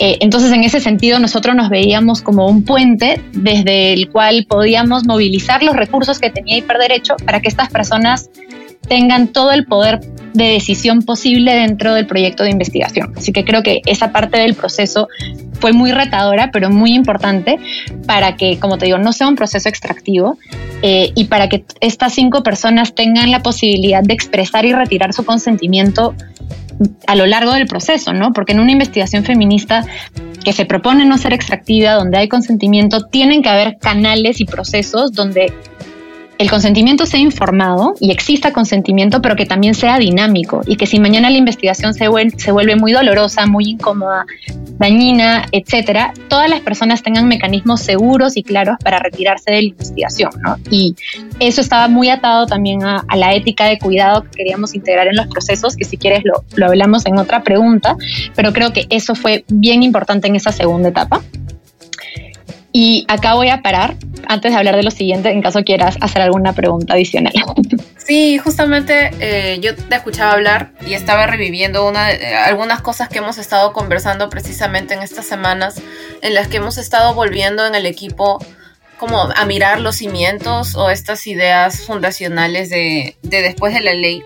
Eh, 0.00 0.16
entonces, 0.18 0.50
en 0.50 0.64
ese 0.64 0.80
sentido, 0.80 1.20
nosotros 1.20 1.54
nos 1.54 1.70
veíamos 1.70 2.22
como 2.22 2.48
un 2.48 2.64
puente 2.64 3.20
desde 3.30 3.92
el 3.92 4.10
cual 4.10 4.44
podíamos 4.48 5.06
movilizar 5.06 5.62
los 5.62 5.76
recursos 5.76 6.18
que 6.18 6.28
tenía 6.28 6.56
Hiperderecho 6.56 7.14
para 7.24 7.38
que 7.38 7.46
estas 7.46 7.70
personas 7.70 8.30
tengan 8.88 9.28
todo 9.28 9.52
el 9.52 9.64
poder 9.66 10.00
de 10.34 10.44
decisión 10.44 11.02
posible 11.02 11.54
dentro 11.54 11.94
del 11.94 12.06
proyecto 12.06 12.42
de 12.42 12.50
investigación. 12.50 13.12
Así 13.16 13.32
que 13.32 13.44
creo 13.44 13.62
que 13.62 13.82
esa 13.86 14.12
parte 14.12 14.38
del 14.38 14.54
proceso 14.54 15.08
fue 15.60 15.72
muy 15.72 15.92
retadora, 15.92 16.50
pero 16.52 16.70
muy 16.70 16.92
importante 16.92 17.58
para 18.06 18.36
que, 18.36 18.58
como 18.58 18.78
te 18.78 18.86
digo, 18.86 18.98
no 18.98 19.12
sea 19.12 19.28
un 19.28 19.36
proceso 19.36 19.68
extractivo 19.68 20.38
eh, 20.82 21.12
y 21.14 21.24
para 21.24 21.48
que 21.48 21.64
estas 21.80 22.14
cinco 22.14 22.42
personas 22.42 22.94
tengan 22.94 23.30
la 23.30 23.42
posibilidad 23.42 24.02
de 24.02 24.14
expresar 24.14 24.64
y 24.64 24.72
retirar 24.72 25.12
su 25.12 25.24
consentimiento 25.24 26.14
a 27.06 27.14
lo 27.14 27.26
largo 27.26 27.52
del 27.52 27.66
proceso, 27.66 28.12
¿no? 28.12 28.32
Porque 28.32 28.52
en 28.52 28.60
una 28.60 28.72
investigación 28.72 29.24
feminista 29.24 29.84
que 30.44 30.52
se 30.52 30.64
propone 30.64 31.04
no 31.04 31.18
ser 31.18 31.32
extractiva, 31.32 31.92
donde 31.92 32.18
hay 32.18 32.28
consentimiento, 32.28 33.06
tienen 33.06 33.42
que 33.42 33.48
haber 33.48 33.78
canales 33.78 34.40
y 34.40 34.44
procesos 34.44 35.12
donde 35.12 35.52
el 36.38 36.50
consentimiento 36.50 37.06
sea 37.06 37.20
informado 37.20 37.94
y 38.00 38.10
exista 38.10 38.52
consentimiento, 38.52 39.22
pero 39.22 39.36
que 39.36 39.46
también 39.46 39.74
sea 39.74 39.98
dinámico 39.98 40.62
y 40.66 40.76
que 40.76 40.86
si 40.86 40.98
mañana 40.98 41.30
la 41.30 41.36
investigación 41.36 41.94
se 41.94 42.08
vuelve, 42.08 42.38
se 42.38 42.52
vuelve 42.52 42.76
muy 42.76 42.92
dolorosa, 42.92 43.46
muy 43.46 43.64
incómoda, 43.70 44.26
dañina, 44.78 45.46
etcétera, 45.52 46.12
todas 46.28 46.50
las 46.50 46.60
personas 46.60 47.02
tengan 47.02 47.28
mecanismos 47.28 47.80
seguros 47.80 48.36
y 48.36 48.42
claros 48.42 48.76
para 48.82 48.98
retirarse 48.98 49.50
de 49.50 49.62
la 49.62 49.68
investigación, 49.68 50.30
¿no? 50.42 50.56
Y 50.70 50.96
eso 51.38 51.60
estaba 51.60 51.88
muy 51.88 52.08
atado 52.08 52.46
también 52.46 52.82
a, 52.82 53.04
la 53.14 53.34
ética 53.34 53.66
de 53.66 53.78
cuidado 53.78 54.22
que 54.24 54.30
queríamos 54.30 54.74
integrar 54.74 55.06
en 55.06 55.16
los 55.16 55.28
procesos, 55.28 55.76
que 55.76 55.84
si 55.84 55.96
quieres 55.96 56.22
lo, 56.24 56.44
lo 56.56 56.66
hablamos 56.66 57.06
en 57.06 57.18
otra 57.18 57.42
pregunta, 57.42 57.96
pero 58.34 58.52
creo 58.52 58.72
que 58.72 58.86
eso 58.90 59.14
fue 59.14 59.44
bien 59.48 59.82
importante 59.82 60.28
en 60.28 60.36
esa 60.36 60.50
segunda 60.50 60.88
etapa. 60.88 61.22
Y 62.72 63.04
acá 63.08 63.34
voy 63.34 63.48
a 63.48 63.62
parar 63.62 63.96
antes 64.28 64.52
de 64.52 64.58
hablar 64.58 64.76
de 64.76 64.82
lo 64.82 64.90
siguiente, 64.90 65.30
en 65.30 65.42
caso 65.42 65.62
quieras 65.62 65.96
hacer 66.00 66.22
alguna 66.22 66.52
pregunta 66.52 66.94
adicional. 66.94 67.32
Sí, 68.04 68.36
justamente 68.38 69.12
eh, 69.20 69.60
yo 69.60 69.76
te 69.76 69.94
escuchaba 69.94 70.32
hablar 70.32 70.72
y 70.84 70.94
estaba 70.94 71.28
reviviendo 71.28 71.88
una, 71.88 72.10
eh, 72.10 72.34
algunas 72.34 72.82
cosas 72.82 73.08
que 73.08 73.18
hemos 73.18 73.38
estado 73.38 73.72
conversando 73.72 74.28
precisamente 74.28 74.94
en 74.94 75.02
estas 75.02 75.24
semanas, 75.24 75.80
en 76.20 76.34
las 76.34 76.48
que 76.48 76.56
hemos 76.56 76.78
estado 76.78 77.14
volviendo 77.14 77.64
en 77.64 77.76
el 77.76 77.86
equipo 77.86 78.44
como 78.98 79.20
a 79.20 79.44
mirar 79.46 79.80
los 79.80 79.96
cimientos 79.96 80.74
o 80.74 80.90
estas 80.90 81.26
ideas 81.28 81.86
fundacionales 81.86 82.70
de, 82.70 83.16
después 83.22 83.72
de 83.72 83.80
la 83.80 83.94
ley. 83.94 84.22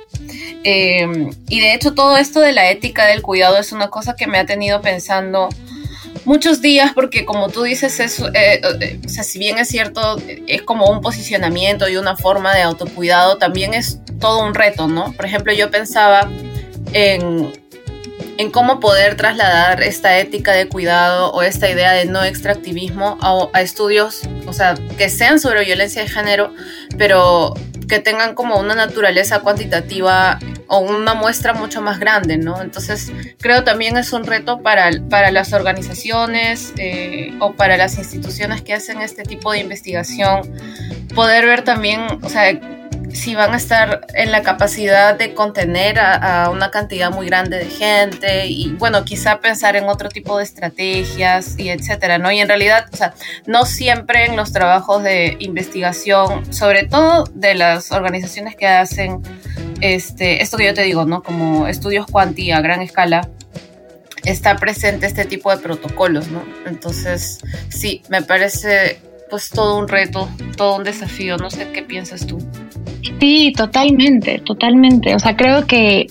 Eh, 0.65 1.29
y 1.49 1.61
de 1.61 1.75
hecho 1.75 1.93
todo 1.93 2.17
esto 2.17 2.41
de 2.41 2.53
la 2.53 2.71
ética 2.71 3.07
del 3.07 3.21
cuidado 3.21 3.59
es 3.59 3.73
una 3.73 3.89
cosa 3.89 4.17
que 4.17 4.27
me 4.27 4.39
ha 4.39 4.47
tenido 4.47 4.81
pensando 4.81 5.51
muchos 6.27 6.61
días 6.61 6.93
porque 6.95 7.25
como 7.25 7.49
tú 7.49 7.63
dices, 7.63 7.99
es, 8.01 8.21
eh, 8.21 8.61
eh, 8.81 9.01
o 9.05 9.09
sea, 9.09 9.25
si 9.25 9.39
bien 9.39 9.59
es 9.59 9.69
cierto, 9.69 10.21
es 10.47 10.63
como 10.63 10.91
un 10.91 11.01
posicionamiento 11.01 11.89
y 11.89 11.97
una 11.97 12.17
forma 12.17 12.55
de 12.55 12.63
autocuidado, 12.63 13.39
también 13.39 13.73
es 13.73 14.01
todo 14.21 14.45
un 14.45 14.55
reto, 14.55 14.89
¿no? 14.89 15.13
Por 15.13 15.25
ejemplo, 15.25 15.53
yo 15.53 15.71
pensaba 15.71 16.29
en, 16.93 17.53
en 18.39 18.51
cómo 18.51 18.81
poder 18.81 19.17
trasladar 19.17 19.83
esta 19.83 20.19
ética 20.19 20.53
de 20.53 20.69
cuidado 20.69 21.33
o 21.33 21.43
esta 21.43 21.71
idea 21.71 21.93
de 21.93 22.05
no 22.07 22.23
extractivismo 22.25 23.19
a, 23.21 23.49
a 23.57 23.63
estudios, 23.63 24.23
o 24.47 24.53
sea, 24.53 24.75
que 24.99 25.09
sean 25.09 25.41
sobre 25.41 25.65
violencia 25.65 26.03
de 26.03 26.09
género, 26.09 26.53
pero 26.99 27.55
que 27.89 28.01
tengan 28.01 28.35
como 28.35 28.59
una 28.59 28.75
naturaleza 28.75 29.41
cuantitativa 29.41 30.39
o 30.69 30.79
una 30.79 31.15
muestra 31.15 31.53
mucho 31.53 31.83
más 31.83 31.99
grande, 31.99 32.37
¿no? 32.39 32.61
Entonces, 32.61 33.13
creo 33.39 33.65
también 33.65 33.97
es 33.97 34.13
un 34.13 34.25
reto 34.25 34.63
para, 34.63 34.91
para 35.09 35.31
las 35.31 35.53
organizaciones 35.53 36.73
eh, 36.79 37.35
o 37.41 37.53
para 37.55 37.77
las 37.77 37.99
instituciones 37.99 38.63
que 38.63 38.75
hacen 38.75 39.01
este 39.01 39.23
tipo 39.23 39.53
de 39.53 39.61
investigación, 39.61 40.43
poder 41.15 41.47
ver 41.47 41.63
también, 41.63 42.01
o 42.23 42.29
sea, 42.29 42.59
si 43.17 43.35
van 43.35 43.55
a 43.55 43.57
estar 43.57 44.07
en 44.15 44.31
la 44.31 44.43
capacidad 44.43 45.17
de 45.17 45.35
contener 45.35 45.99
a, 45.99 46.51
una 46.51 46.71
cantidad 46.71 47.11
muy 47.11 47.27
grande 47.27 47.57
de 47.59 47.67
gente 47.67 48.47
y 48.47 48.73
bueno, 48.73 49.05
quizá 49.05 49.41
pensar 49.41 49.77
en 49.77 49.89
otro 49.89 50.09
tipo 50.09 50.37
de 50.39 50.45
estrategias 50.45 51.59
y 51.59 51.71
etcétera, 51.71 52.19
¿no? 52.19 52.31
Y 52.31 52.41
en 52.41 52.49
realidad, 52.49 52.87
o 52.93 52.97
sea, 52.97 53.15
no 53.47 53.65
siempre 53.65 54.27
en 54.27 54.37
los 54.37 54.53
trabajos 54.53 55.03
de 55.03 55.37
investigación, 55.41 56.53
sobre 56.53 56.85
todo 56.85 57.25
de 57.33 57.55
las 57.55 57.91
organizaciones 57.91 58.55
que 58.55 58.67
hacen 58.67 59.23
este, 59.81 60.43
esto 60.43 60.57
que 60.57 60.67
yo 60.67 60.75
te 60.75 60.83
digo, 60.83 61.05
¿no? 61.05 61.23
Como 61.23 61.67
estudios 61.67 62.07
cuanti 62.07 62.51
a 62.51 62.61
gran 62.61 62.83
escala, 62.83 63.29
está 64.25 64.57
presente 64.57 65.07
este 65.07 65.25
tipo 65.25 65.51
de 65.51 65.59
protocolos, 65.59 66.29
¿no? 66.29 66.43
Entonces, 66.67 67.39
sí, 67.69 68.03
me 68.09 68.23
parece 68.23 69.01
pues 69.31 69.51
todo 69.51 69.79
un 69.79 69.89
reto, 69.89 70.29
todo 70.57 70.77
un 70.77 70.85
desafío, 70.85 71.37
no 71.37 71.51
sé 71.51 71.71
qué 71.73 71.83
piensas 71.83 72.27
tú. 72.27 72.39
Sí, 73.21 73.53
totalmente, 73.57 74.39
totalmente. 74.39 75.15
O 75.15 75.19
sea, 75.19 75.37
creo 75.37 75.67
que 75.67 76.07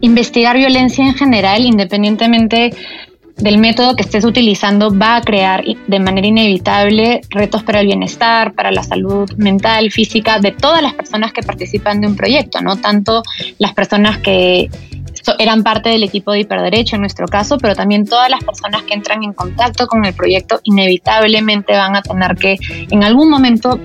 investigar 0.00 0.56
violencia 0.56 1.04
en 1.04 1.14
general, 1.14 1.64
independientemente 1.64 2.74
del 3.42 3.58
método 3.58 3.96
que 3.96 4.02
estés 4.02 4.24
utilizando, 4.24 4.96
va 4.96 5.16
a 5.16 5.20
crear 5.20 5.64
de 5.64 5.98
manera 5.98 6.28
inevitable 6.28 7.22
retos 7.28 7.64
para 7.64 7.80
el 7.80 7.86
bienestar, 7.86 8.54
para 8.54 8.70
la 8.70 8.84
salud 8.84 9.30
mental, 9.36 9.90
física 9.90 10.38
de 10.38 10.52
todas 10.52 10.80
las 10.80 10.94
personas 10.94 11.32
que 11.32 11.42
participan 11.42 12.00
de 12.00 12.06
un 12.06 12.14
proyecto, 12.14 12.60
no 12.60 12.76
tanto 12.76 13.22
las 13.58 13.74
personas 13.74 14.18
que 14.18 14.70
eran 15.38 15.64
parte 15.64 15.88
del 15.88 16.04
equipo 16.04 16.32
de 16.32 16.40
hiperderecho 16.40 16.96
en 16.96 17.02
nuestro 17.02 17.26
caso, 17.26 17.58
pero 17.58 17.74
también 17.74 18.06
todas 18.06 18.30
las 18.30 18.44
personas 18.44 18.82
que 18.82 18.94
entran 18.94 19.24
en 19.24 19.32
contacto 19.32 19.88
con 19.88 20.04
el 20.04 20.14
proyecto 20.14 20.60
inevitablemente 20.62 21.72
van 21.72 21.96
a 21.96 22.02
tener 22.02 22.36
que 22.36 22.56
en 22.90 23.02
algún 23.02 23.28
momento 23.28 23.80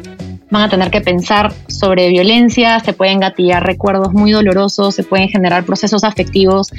van 0.49 0.63
a 0.63 0.69
tener 0.69 0.89
que 0.89 1.01
pensar 1.01 1.53
sobre 1.67 2.09
violencia, 2.09 2.79
se 2.79 2.93
pueden 2.93 3.19
gatillar 3.19 3.65
recuerdos 3.65 4.13
muy 4.13 4.31
dolorosos, 4.31 4.95
se 4.95 5.03
pueden 5.03 5.29
generar 5.29 5.65
procesos 5.65 6.03
afectivos 6.03 6.71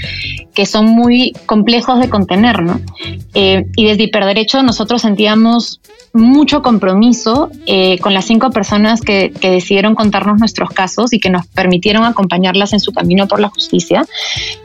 que 0.55 0.67
son 0.67 0.87
muy 0.87 1.33
complejos 1.47 2.01
de 2.01 2.09
contener, 2.09 2.63
¿no? 2.63 2.81
Eh, 3.35 3.67
y 3.77 3.85
desde 3.87 4.05
Hiperderecho 4.05 4.63
nosotros 4.63 5.03
sentíamos 5.03 5.81
mucho 6.15 6.63
compromiso 6.63 7.51
eh, 7.67 7.99
con 7.99 8.15
las 8.15 8.25
cinco 8.25 8.51
personas 8.51 9.01
que, 9.03 9.31
que, 9.31 9.51
decidieron 9.51 9.95
contarnos 9.95 10.39
nuestros 10.39 10.71
casos 10.71 11.13
y 11.13 11.21
que 11.21 11.31
nos 11.31 11.47
permitieron 11.47 12.05
acompañarlas 12.05 12.73
en 12.73 12.81
su 12.81 12.93
camino 12.93 13.29
por 13.29 13.41
la 13.41 13.49
justicia. 13.49 14.05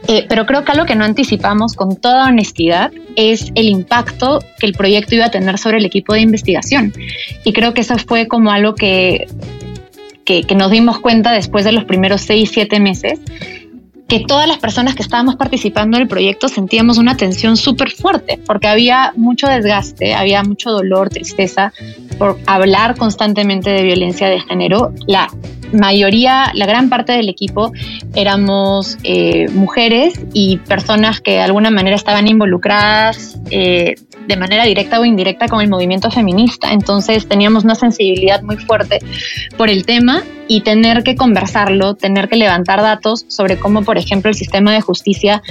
Eh, 0.07 0.25
pero 0.27 0.45
creo 0.45 0.63
que 0.63 0.71
algo 0.71 0.85
que 0.85 0.95
no 0.95 1.03
anticipamos 1.03 1.75
con 1.75 1.95
toda 1.97 2.27
honestidad 2.27 2.91
es 3.15 3.51
el 3.55 3.67
impacto 3.67 4.39
que 4.59 4.65
el 4.65 4.73
proyecto 4.73 5.15
iba 5.15 5.25
a 5.25 5.31
tener 5.31 5.57
sobre 5.57 5.77
el 5.77 5.85
equipo 5.85 6.13
de 6.13 6.21
investigación. 6.21 6.93
Y 7.43 7.53
creo 7.53 7.73
que 7.73 7.81
eso 7.81 7.95
fue 7.97 8.27
como 8.27 8.51
algo 8.51 8.75
que, 8.75 8.92
que, 10.25 10.55
nos 10.55 10.71
dimos 10.71 10.99
cuenta 10.99 11.31
después 11.31 11.65
de 11.65 11.71
los 11.71 11.85
primeros 11.85 12.21
seis, 12.21 12.51
siete 12.53 12.79
meses, 12.79 13.19
que 14.13 14.19
todas 14.19 14.47
las 14.47 14.59
personas 14.59 14.93
que 14.93 15.01
estábamos 15.01 15.37
participando 15.37 15.97
en 15.97 16.03
el 16.03 16.07
proyecto 16.07 16.47
sentíamos 16.47 16.99
una 16.99 17.17
tensión 17.17 17.57
súper 17.57 17.89
fuerte, 17.89 18.39
porque 18.45 18.67
había 18.67 19.11
mucho 19.15 19.47
desgaste, 19.47 20.13
había 20.13 20.43
mucho 20.43 20.69
dolor, 20.69 21.09
tristeza 21.09 21.73
por 22.19 22.37
hablar 22.45 22.95
constantemente 22.95 23.71
de 23.71 23.81
violencia 23.81 24.29
de 24.29 24.39
género. 24.39 24.93
La 25.07 25.29
mayoría, 25.73 26.51
la 26.53 26.67
gran 26.67 26.89
parte 26.89 27.13
del 27.13 27.27
equipo 27.27 27.71
éramos 28.13 28.99
eh, 29.03 29.47
mujeres 29.49 30.19
y 30.31 30.57
personas 30.57 31.19
que 31.19 31.31
de 31.31 31.41
alguna 31.41 31.71
manera 31.71 31.95
estaban 31.95 32.27
involucradas 32.27 33.39
eh, 33.49 33.95
de 34.27 34.37
manera 34.37 34.63
directa 34.65 34.99
o 34.99 35.05
indirecta 35.05 35.47
con 35.47 35.61
el 35.61 35.69
movimiento 35.69 36.11
feminista. 36.11 36.71
Entonces 36.71 37.27
teníamos 37.27 37.63
una 37.63 37.73
sensibilidad 37.75 38.43
muy 38.43 38.57
fuerte 38.57 38.99
por 39.57 39.69
el 39.69 39.85
tema 39.85 40.21
y 40.47 40.61
tener 40.61 41.03
que 41.03 41.15
conversarlo, 41.15 41.95
tener 41.95 42.29
que 42.29 42.35
levantar 42.35 42.81
datos 42.81 43.25
sobre 43.27 43.57
cómo, 43.57 43.83
por 43.83 43.97
ejemplo, 43.97 44.02
el 44.09 44.35
sistema 44.35 44.73
de 44.73 44.81
justicia 44.81 45.41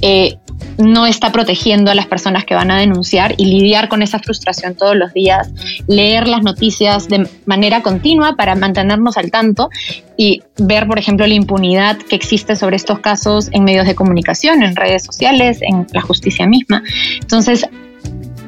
eh, 0.00 0.38
no 0.78 1.06
está 1.06 1.30
protegiendo 1.32 1.90
a 1.90 1.94
las 1.94 2.06
personas 2.06 2.44
que 2.44 2.54
van 2.54 2.70
a 2.70 2.78
denunciar 2.78 3.34
y 3.36 3.44
lidiar 3.44 3.88
con 3.88 4.02
esa 4.02 4.18
frustración 4.18 4.74
todos 4.74 4.96
los 4.96 5.12
días, 5.12 5.50
leer 5.86 6.26
las 6.28 6.42
noticias 6.42 7.08
de 7.08 7.28
manera 7.46 7.82
continua 7.82 8.34
para 8.36 8.54
mantenernos 8.54 9.16
al 9.16 9.30
tanto 9.30 9.70
y 10.16 10.42
ver, 10.58 10.86
por 10.86 10.98
ejemplo, 10.98 11.26
la 11.26 11.34
impunidad 11.34 11.98
que 11.98 12.16
existe 12.16 12.56
sobre 12.56 12.76
estos 12.76 13.00
casos 13.00 13.48
en 13.52 13.64
medios 13.64 13.86
de 13.86 13.94
comunicación, 13.94 14.62
en 14.62 14.76
redes 14.76 15.04
sociales, 15.04 15.58
en 15.60 15.86
la 15.92 16.00
justicia 16.00 16.46
misma. 16.46 16.82
Entonces, 17.20 17.66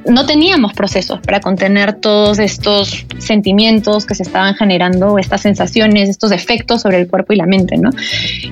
no 0.06 0.26
teníamos 0.26 0.72
procesos 0.72 1.20
para 1.20 1.40
contener 1.40 1.94
todos 1.94 2.38
estos 2.38 3.06
sentimientos 3.18 4.06
que 4.06 4.14
se 4.14 4.22
estaban 4.22 4.54
generando, 4.54 5.18
estas 5.18 5.42
sensaciones, 5.42 6.08
estos 6.08 6.32
efectos 6.32 6.82
sobre 6.82 7.00
el 7.00 7.08
cuerpo 7.08 7.32
y 7.32 7.36
la 7.36 7.46
mente, 7.46 7.76
¿no? 7.76 7.90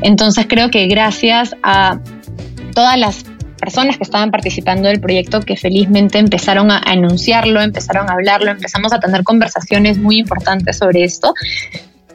Entonces 0.02 0.46
creo 0.48 0.70
que 0.70 0.86
gracias 0.86 1.54
a 1.62 1.98
todas 2.74 2.98
las 2.98 3.24
personas 3.60 3.96
que 3.96 4.02
estaban 4.02 4.30
participando 4.30 4.88
del 4.88 5.00
proyecto 5.00 5.40
que 5.40 5.56
felizmente 5.56 6.18
empezaron 6.18 6.70
a 6.70 6.78
anunciarlo, 6.78 7.60
empezaron 7.60 8.10
a 8.10 8.14
hablarlo, 8.14 8.50
empezamos 8.50 8.92
a 8.92 8.98
tener 8.98 9.22
conversaciones 9.22 9.98
muy 9.98 10.18
importantes 10.18 10.78
sobre 10.78 11.04
esto. 11.04 11.32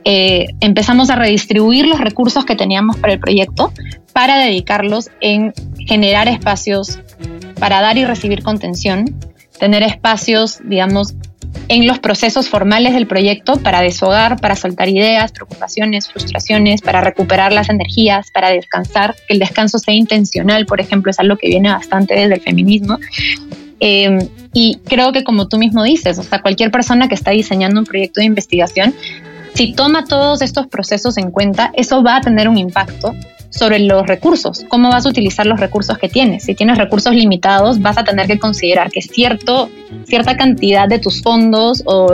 Eh, 0.10 0.46
empezamos 0.62 1.10
a 1.10 1.18
redistribuir 1.18 1.86
los 1.86 2.00
recursos 2.00 2.46
que 2.46 2.56
teníamos 2.56 2.96
para 2.96 3.12
el 3.12 3.20
proyecto 3.20 3.74
para 4.14 4.38
dedicarlos 4.38 5.10
en 5.20 5.54
generar 5.86 6.30
espacios 6.30 6.98
para 7.60 7.82
dar 7.82 7.98
y 7.98 8.06
recibir 8.06 8.44
contención, 8.44 9.16
tener 9.60 9.84
espacios, 9.84 10.60
digamos, 10.64 11.16
en 11.70 11.88
los 11.88 12.00
procesos 12.00 12.48
formales 12.48 12.94
del 12.94 13.08
proyecto 13.08 13.58
para 13.58 13.82
deshogar, 13.82 14.40
para 14.40 14.56
soltar 14.56 14.88
ideas, 14.88 15.32
preocupaciones, 15.32 16.08
frustraciones, 16.10 16.82
para 16.82 17.02
recuperar 17.02 17.52
las 17.52 17.70
energías, 17.70 18.32
para 18.32 18.50
descansar, 18.50 19.16
que 19.28 19.34
el 19.34 19.40
descanso 19.40 19.78
sea 19.80 19.94
intencional, 19.94 20.66
por 20.66 20.80
ejemplo, 20.80 21.12
es 21.12 21.20
algo 21.20 21.36
que 21.36 21.48
viene 21.50 21.70
bastante 21.70 22.14
desde 22.14 22.36
el 22.36 22.42
feminismo. 22.42 23.00
Em, 23.80 24.20
y 24.54 24.80
creo 24.86 25.12
que 25.12 25.24
como 25.24 25.48
tú 25.48 25.58
mismo 25.58 25.84
dices, 25.84 26.18
o 26.18 26.24
sea, 26.24 26.42
cualquier 26.42 26.72
persona 26.72 27.08
que 27.08 27.16
está 27.16 27.32
diseñando 27.32 27.80
un 27.80 27.86
proyecto 27.86 28.22
de 28.22 28.26
investigación, 28.26 28.94
si 29.58 29.74
toma 29.74 30.06
todos 30.06 30.44
estos 30.44 30.68
procesos 30.68 31.18
en 31.18 31.32
cuenta, 31.32 31.72
eso 31.74 32.04
va 32.04 32.18
a 32.18 32.22
tener 32.22 32.48
un 32.48 32.60
impacto 32.60 33.16
sobre 33.50 33.80
los 33.80 34.06
recursos, 34.06 34.64
cómo 34.70 34.90
vas 34.90 35.08
a 35.08 35.10
utilizar 35.10 35.48
los 35.48 35.60
recursos 35.60 35.98
que 35.98 36.10
tienes. 36.10 36.44
Si 36.44 36.54
tienes 36.54 36.78
recursos 36.78 37.16
limitados, 37.16 37.82
vas 37.82 37.98
a 37.98 38.04
tener 38.04 38.28
que 38.28 38.38
considerar 38.38 38.92
que 38.92 39.02
cierto, 39.02 39.72
cierta 40.06 40.38
cantidad 40.38 40.88
de 40.88 41.00
tus 41.00 41.24
fondos 41.24 41.82
o 41.88 42.08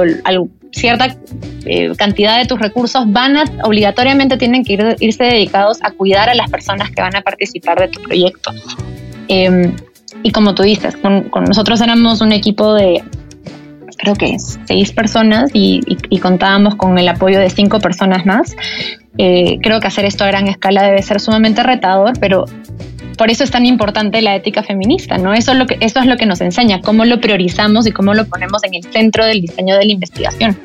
cierta 0.71 1.17
eh, 1.65 1.91
cantidad 1.97 2.37
de 2.37 2.45
tus 2.45 2.59
recursos 2.59 3.11
van 3.11 3.35
a, 3.35 3.43
obligatoriamente 3.65 4.37
tienen 4.37 4.63
que 4.63 4.73
ir, 4.73 4.95
irse 5.01 5.25
dedicados 5.25 5.79
a 5.81 5.91
cuidar 5.91 6.29
a 6.29 6.35
las 6.35 6.49
personas 6.49 6.91
que 6.91 7.01
van 7.01 7.15
a 7.17 7.21
participar 7.23 7.77
de 7.77 7.89
tu 7.89 8.01
proyecto. 8.01 8.51
Em, 9.27 9.75
y 10.23 10.31
como 10.31 10.55
tú 10.55 10.63
dices, 10.63 10.95
nosotros 11.03 11.81
éramos 11.81 12.21
un 12.21 12.31
equipo 12.31 12.73
de, 12.73 13.03
creo 14.03 14.15
que 14.15 14.37
seis 14.67 14.91
personas 14.91 15.49
y, 15.53 15.79
contábamos 16.19 16.75
con 16.75 16.97
el 16.97 17.07
apoyo 17.07 17.39
de 17.39 17.49
cinco 17.49 17.79
personas 17.79 18.25
más. 18.25 18.55
Eh, 19.17 19.59
creo 19.61 19.79
que 19.79 19.87
hacer 19.87 20.05
esto 20.05 20.23
a 20.25 20.27
gran 20.27 20.47
escala 20.47 20.83
debe 20.83 21.01
ser 21.01 21.21
sumamente 21.21 21.63
retador, 21.63 22.13
pero 22.19 22.45
por 23.17 23.31
eso 23.31 23.43
es 23.43 23.51
tan 23.51 23.65
importante 23.65 24.21
la 24.21 24.35
ética 24.35 24.63
feminista, 24.63 25.17
¿no? 25.17 25.33
Eso 25.33 25.53
es 25.53 25.57
lo 25.57 25.67
que, 25.67 25.77
eso 25.79 25.99
es 25.99 26.05
lo 26.05 26.17
que 26.17 26.25
nos 26.25 26.41
enseña, 26.41 26.81
cómo 26.81 27.05
lo 27.05 27.21
priorizamos 27.21 27.87
y 27.87 27.91
cómo 27.91 28.13
lo 28.13 28.25
ponemos 28.25 28.63
en 28.63 28.75
el 28.75 28.83
centro 28.91 29.25
del 29.25 29.41
diseño 29.41 29.77
de 29.77 29.85
la 29.85 29.91
investigación. 29.91 30.59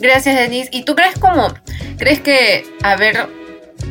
Gracias, 0.00 0.34
Denise. 0.34 0.70
¿Y 0.72 0.84
tú 0.84 0.96
crees 0.96 1.18
como, 1.18 1.54
crees 1.98 2.20
que 2.20 2.64
haber 2.82 3.28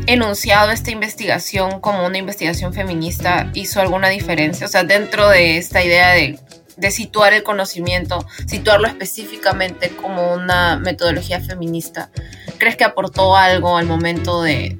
enunciado 0.07 0.71
esta 0.71 0.91
investigación 0.91 1.79
como 1.79 2.05
una 2.05 2.17
investigación 2.17 2.73
feminista 2.73 3.49
hizo 3.53 3.79
alguna 3.79 4.09
diferencia? 4.09 4.65
O 4.65 4.69
sea, 4.69 4.83
dentro 4.83 5.29
de 5.29 5.57
esta 5.57 5.83
idea 5.83 6.11
de, 6.11 6.37
de 6.77 6.91
situar 6.91 7.33
el 7.33 7.43
conocimiento, 7.43 8.25
situarlo 8.47 8.87
específicamente 8.87 9.89
como 9.89 10.33
una 10.33 10.77
metodología 10.77 11.39
feminista, 11.39 12.09
¿crees 12.57 12.75
que 12.75 12.83
aportó 12.83 13.35
algo 13.35 13.77
al 13.77 13.85
momento 13.85 14.41
de, 14.41 14.79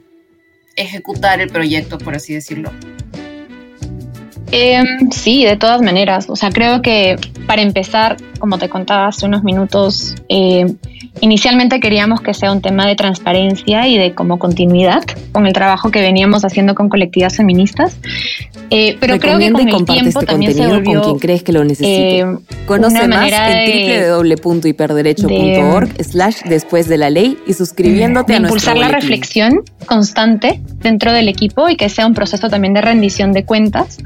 ejecutar 0.76 1.42
el 1.42 1.50
proyecto, 1.50 1.98
por 1.98 2.16
así 2.16 2.34
decirlo. 2.34 2.72
Em, 4.52 5.10
sí, 5.12 5.46
de 5.46 5.58
todas 5.58 5.82
maneras. 5.82 6.30
O 6.30 6.36
sea, 6.36 6.52
creo 6.52 6.82
que 6.82 7.16
para 7.48 7.62
empezar, 7.62 8.18
como 8.40 8.58
te 8.58 8.70
contaba 8.70 9.08
hace 9.08 9.26
unos 9.26 9.44
minutos, 9.44 10.16
eh, 10.30 10.76
inicialmente 11.22 11.80
queríamos 11.80 12.22
que 12.22 12.34
sea 12.34 12.52
un 12.52 12.62
tema 12.62 12.88
de 12.88 12.96
transparencia 12.96 13.88
y 13.88 13.98
de 13.98 14.14
como 14.14 14.40
continuidad 14.40 15.04
con 15.32 15.46
el 15.48 15.54
trabajo 15.54 15.92
que 15.92 16.02
veníamos 16.02 16.44
haciendo 16.46 16.76
con 16.76 16.90
colectivas 16.90 17.38
feministas. 17.38 17.98
Eh, 18.70 18.98
pero 19.00 19.20
creo 19.20 19.38
que 19.38 19.52
con 19.52 19.68
el 19.68 19.86
tiempo 19.86 20.20
este 20.20 20.26
también 20.26 20.54
se 20.54 20.66
volvió, 20.66 21.02
con 21.02 21.12
quien 21.12 21.20
crees 21.20 21.44
que 21.44 21.52
lo 21.52 21.64
necesite. 21.64 22.20
Eh, 22.20 22.26
Conoce 22.66 23.08
más 23.08 23.32
en 23.32 24.10
www.hiperderecho.org 24.10 26.04
slash 26.04 26.38
después 26.46 26.88
de 26.88 26.98
la 26.98 27.10
ley 27.10 27.38
y 27.46 27.54
suscribiéndote 27.54 28.36
a 28.36 28.40
nuestro 28.40 28.58
impulsar 28.58 28.78
la 28.78 28.88
reflexión 28.88 29.62
constante 29.86 30.62
dentro 30.80 31.12
del 31.12 31.28
equipo 31.28 31.70
y 31.70 31.76
que 31.76 31.90
sea 31.90 32.08
un 32.08 32.14
proceso 32.14 32.50
también 32.50 32.74
de 32.74 32.82
rendición 32.82 33.32
de 33.32 33.46
cuentas. 33.46 34.00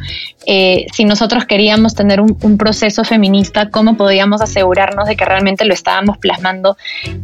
Eh, 0.46 0.88
si 0.94 1.06
nosotros 1.06 1.46
queríamos 1.46 1.94
tener 1.94 2.20
un, 2.20 2.38
un 2.42 2.58
proceso 2.58 3.04
feminista, 3.04 3.70
¿cómo 3.70 3.96
podíamos 3.96 4.42
asegurarnos 4.42 5.08
de 5.08 5.16
que 5.16 5.26
realmente 5.26 5.66
lo 5.66 5.74
estábamos 5.74 6.18
plasmando 6.18 6.78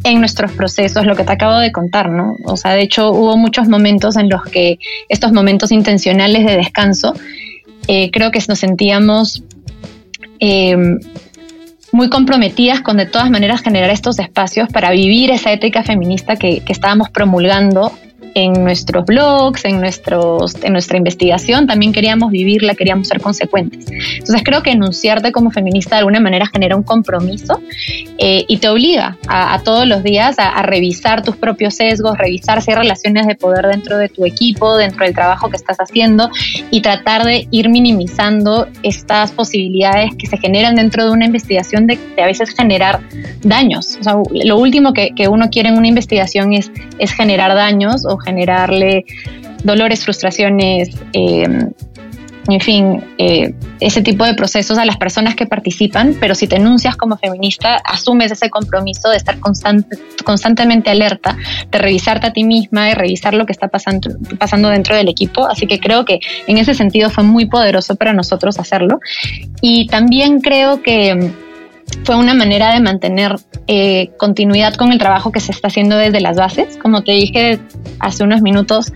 en 0.04 0.20
nuestros 0.20 0.52
procesos? 0.52 1.06
Lo 1.06 1.16
que 1.16 1.24
te 1.24 1.32
acabo 1.32 1.58
de 1.58 1.72
contar, 1.72 2.10
¿no? 2.10 2.36
O 2.44 2.56
sea, 2.56 2.72
de 2.72 2.82
hecho 2.82 3.10
hubo 3.10 3.36
muchos 3.36 3.68
momentos 3.68 4.16
en 4.16 4.28
los 4.28 4.42
que 4.44 4.78
estos 5.08 5.32
momentos 5.32 5.72
intencionales 5.72 6.44
de 6.44 6.56
descanso, 6.56 7.14
eh, 7.88 8.10
creo 8.10 8.30
que 8.30 8.40
nos 8.48 8.58
sentíamos 8.58 9.42
eh, 10.40 10.76
muy 11.92 12.10
comprometidas 12.10 12.80
con 12.80 12.96
de 12.96 13.06
todas 13.06 13.30
maneras 13.30 13.62
generar 13.62 13.90
estos 13.90 14.18
espacios 14.18 14.68
para 14.68 14.90
vivir 14.90 15.30
esa 15.30 15.52
ética 15.52 15.82
feminista 15.82 16.36
que 16.36 16.62
estábamos 16.68 17.10
promulgando 17.10 17.92
en 18.34 18.64
nuestros 18.64 19.04
blogs, 19.04 19.64
en, 19.64 19.80
nuestros, 19.80 20.56
en 20.62 20.72
nuestra 20.72 20.98
investigación, 20.98 21.66
también 21.66 21.92
queríamos 21.92 22.30
vivirla, 22.30 22.74
queríamos 22.74 23.08
ser 23.08 23.20
consecuentes. 23.20 23.86
Entonces 23.88 24.42
creo 24.44 24.62
que 24.62 24.72
enunciarte 24.72 25.32
como 25.32 25.50
feminista 25.50 25.96
de 25.96 26.00
alguna 26.00 26.20
manera 26.20 26.46
genera 26.46 26.76
un 26.76 26.82
compromiso 26.82 27.60
eh, 28.18 28.44
y 28.48 28.58
te 28.58 28.68
obliga 28.68 29.16
a, 29.28 29.60
todos 29.64 29.86
los 29.86 30.02
días 30.02 30.36
a, 30.38 30.62
revisar 30.62 31.22
tus 31.22 31.36
propios 31.36 31.74
sesgos, 31.74 32.18
revisar 32.18 32.60
si 32.62 32.72
hay 32.72 32.78
relaciones 32.78 33.26
de 33.26 33.36
poder 33.36 33.66
dentro 33.66 33.98
de 33.98 34.08
tu 34.08 34.24
equipo, 34.24 34.76
dentro 34.76 35.04
del 35.04 35.14
trabajo 35.14 35.48
que 35.48 35.56
estás 35.56 35.78
haciendo 35.78 36.30
y 36.70 36.80
tratar 36.80 37.24
de 37.24 37.46
ir 37.50 37.68
minimizando 37.68 38.66
estas 38.82 39.30
posibilidades 39.32 40.10
que 40.16 40.26
se 40.26 40.38
generan 40.38 40.74
dentro 40.74 41.04
de 41.04 41.12
una 41.12 41.26
investigación 41.26 41.86
de, 41.86 41.98
a 42.20 42.26
veces 42.26 42.50
generar 42.50 43.00
daños. 43.42 43.96
O 44.00 44.02
sea, 44.02 44.16
lo 44.44 44.58
último 44.58 44.92
que, 44.92 45.10
que 45.14 45.28
uno 45.28 45.50
quiere 45.50 45.68
en 45.68 45.78
una 45.78 45.88
investigación 45.88 46.52
es, 46.52 46.70
es 46.98 47.12
generar 47.12 47.54
daños 47.54 48.04
o 48.06 48.18
generarle 48.24 49.04
dolores, 49.62 50.04
frustraciones, 50.04 50.90
eh, 51.12 51.68
en 52.48 52.60
fin, 52.60 53.04
eh, 53.16 53.54
ese 53.80 54.02
tipo 54.02 54.24
de 54.24 54.34
procesos 54.34 54.76
a 54.76 54.84
las 54.84 54.98
personas 54.98 55.34
que 55.34 55.46
participan, 55.46 56.14
pero 56.20 56.34
si 56.34 56.46
te 56.46 56.56
enuncias 56.56 56.94
como 56.96 57.16
feminista, 57.16 57.76
asumes 57.76 58.32
ese 58.32 58.50
compromiso 58.50 59.08
de 59.08 59.16
estar 59.16 59.38
constantemente 59.40 60.90
alerta, 60.90 61.36
de 61.70 61.78
revisarte 61.78 62.26
a 62.26 62.32
ti 62.32 62.44
misma, 62.44 62.86
de 62.88 62.94
revisar 62.94 63.32
lo 63.32 63.46
que 63.46 63.52
está 63.52 63.68
pasando, 63.68 64.10
pasando 64.38 64.68
dentro 64.68 64.94
del 64.94 65.08
equipo. 65.08 65.46
Así 65.46 65.66
que 65.66 65.80
creo 65.80 66.04
que 66.04 66.20
en 66.46 66.58
ese 66.58 66.74
sentido 66.74 67.08
fue 67.08 67.24
muy 67.24 67.46
poderoso 67.46 67.96
para 67.96 68.12
nosotros 68.12 68.58
hacerlo. 68.58 69.00
Y 69.62 69.86
también 69.86 70.40
creo 70.40 70.82
que 70.82 71.32
fue 72.04 72.16
una 72.16 72.34
manera 72.34 72.74
de 72.74 72.80
mantener 72.80 73.36
eh, 73.66 74.10
continuidad 74.18 74.74
con 74.74 74.92
el 74.92 74.98
trabajo 74.98 75.32
que 75.32 75.40
se 75.40 75.52
está 75.52 75.68
haciendo 75.68 75.96
desde 75.96 76.20
las 76.20 76.36
bases. 76.36 76.76
Como 76.76 77.02
te 77.02 77.12
dije 77.12 77.60
hace 77.98 78.24
unos 78.24 78.42
minutos, 78.42 78.92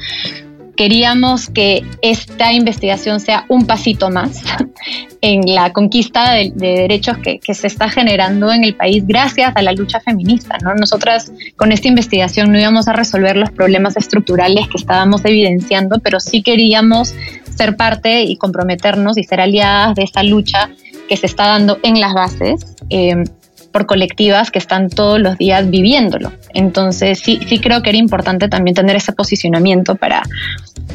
queríamos 0.78 1.50
que 1.50 1.82
esta 2.02 2.52
investigación 2.52 3.18
sea 3.18 3.46
un 3.48 3.66
pasito 3.66 4.10
más 4.10 4.42
en 5.22 5.52
la 5.52 5.72
conquista 5.72 6.34
de, 6.34 6.52
derechos 6.54 7.16
que, 7.18 7.40
se 7.52 7.66
está 7.66 7.90
generando 7.90 8.52
en 8.52 8.62
el 8.62 8.76
país 8.76 9.04
gracias 9.04 9.52
a 9.56 9.62
la 9.62 9.72
lucha 9.72 9.98
feminista. 9.98 10.56
¿no? 10.62 10.74
Nosotras 10.74 11.32
con 11.56 11.72
esta 11.72 11.88
investigación 11.88 12.52
no 12.52 12.60
íbamos 12.60 12.86
a 12.86 12.92
resolver 12.92 13.36
los 13.36 13.50
problemas 13.50 13.96
estructurales 13.96 14.68
que 14.68 14.76
estábamos 14.76 15.24
evidenciando, 15.24 15.98
pero 15.98 16.20
sí 16.20 16.42
queríamos 16.42 17.12
ser 17.56 17.76
parte 17.76 18.22
y 18.22 18.36
comprometernos 18.36 19.18
y 19.18 19.24
ser 19.24 19.40
aliadas 19.40 19.96
de 19.96 20.04
esta 20.04 20.22
lucha 20.22 20.70
que 21.08 21.16
se 21.16 21.26
está 21.26 21.48
dando 21.48 21.78
en 21.82 22.00
las 22.00 22.14
bases 22.14 22.76
eh, 22.90 23.24
por 23.72 23.86
colectivas 23.86 24.50
que 24.50 24.58
están 24.58 24.88
todos 24.88 25.20
los 25.20 25.36
días 25.38 25.68
viviéndolo. 25.70 26.32
Entonces 26.54 27.20
sí, 27.20 27.40
sí 27.46 27.60
creo 27.60 27.82
que 27.82 27.90
era 27.90 27.98
importante 27.98 28.48
también 28.48 28.74
tener 28.74 28.96
ese 28.96 29.12
posicionamiento 29.12 29.94
para 29.96 30.22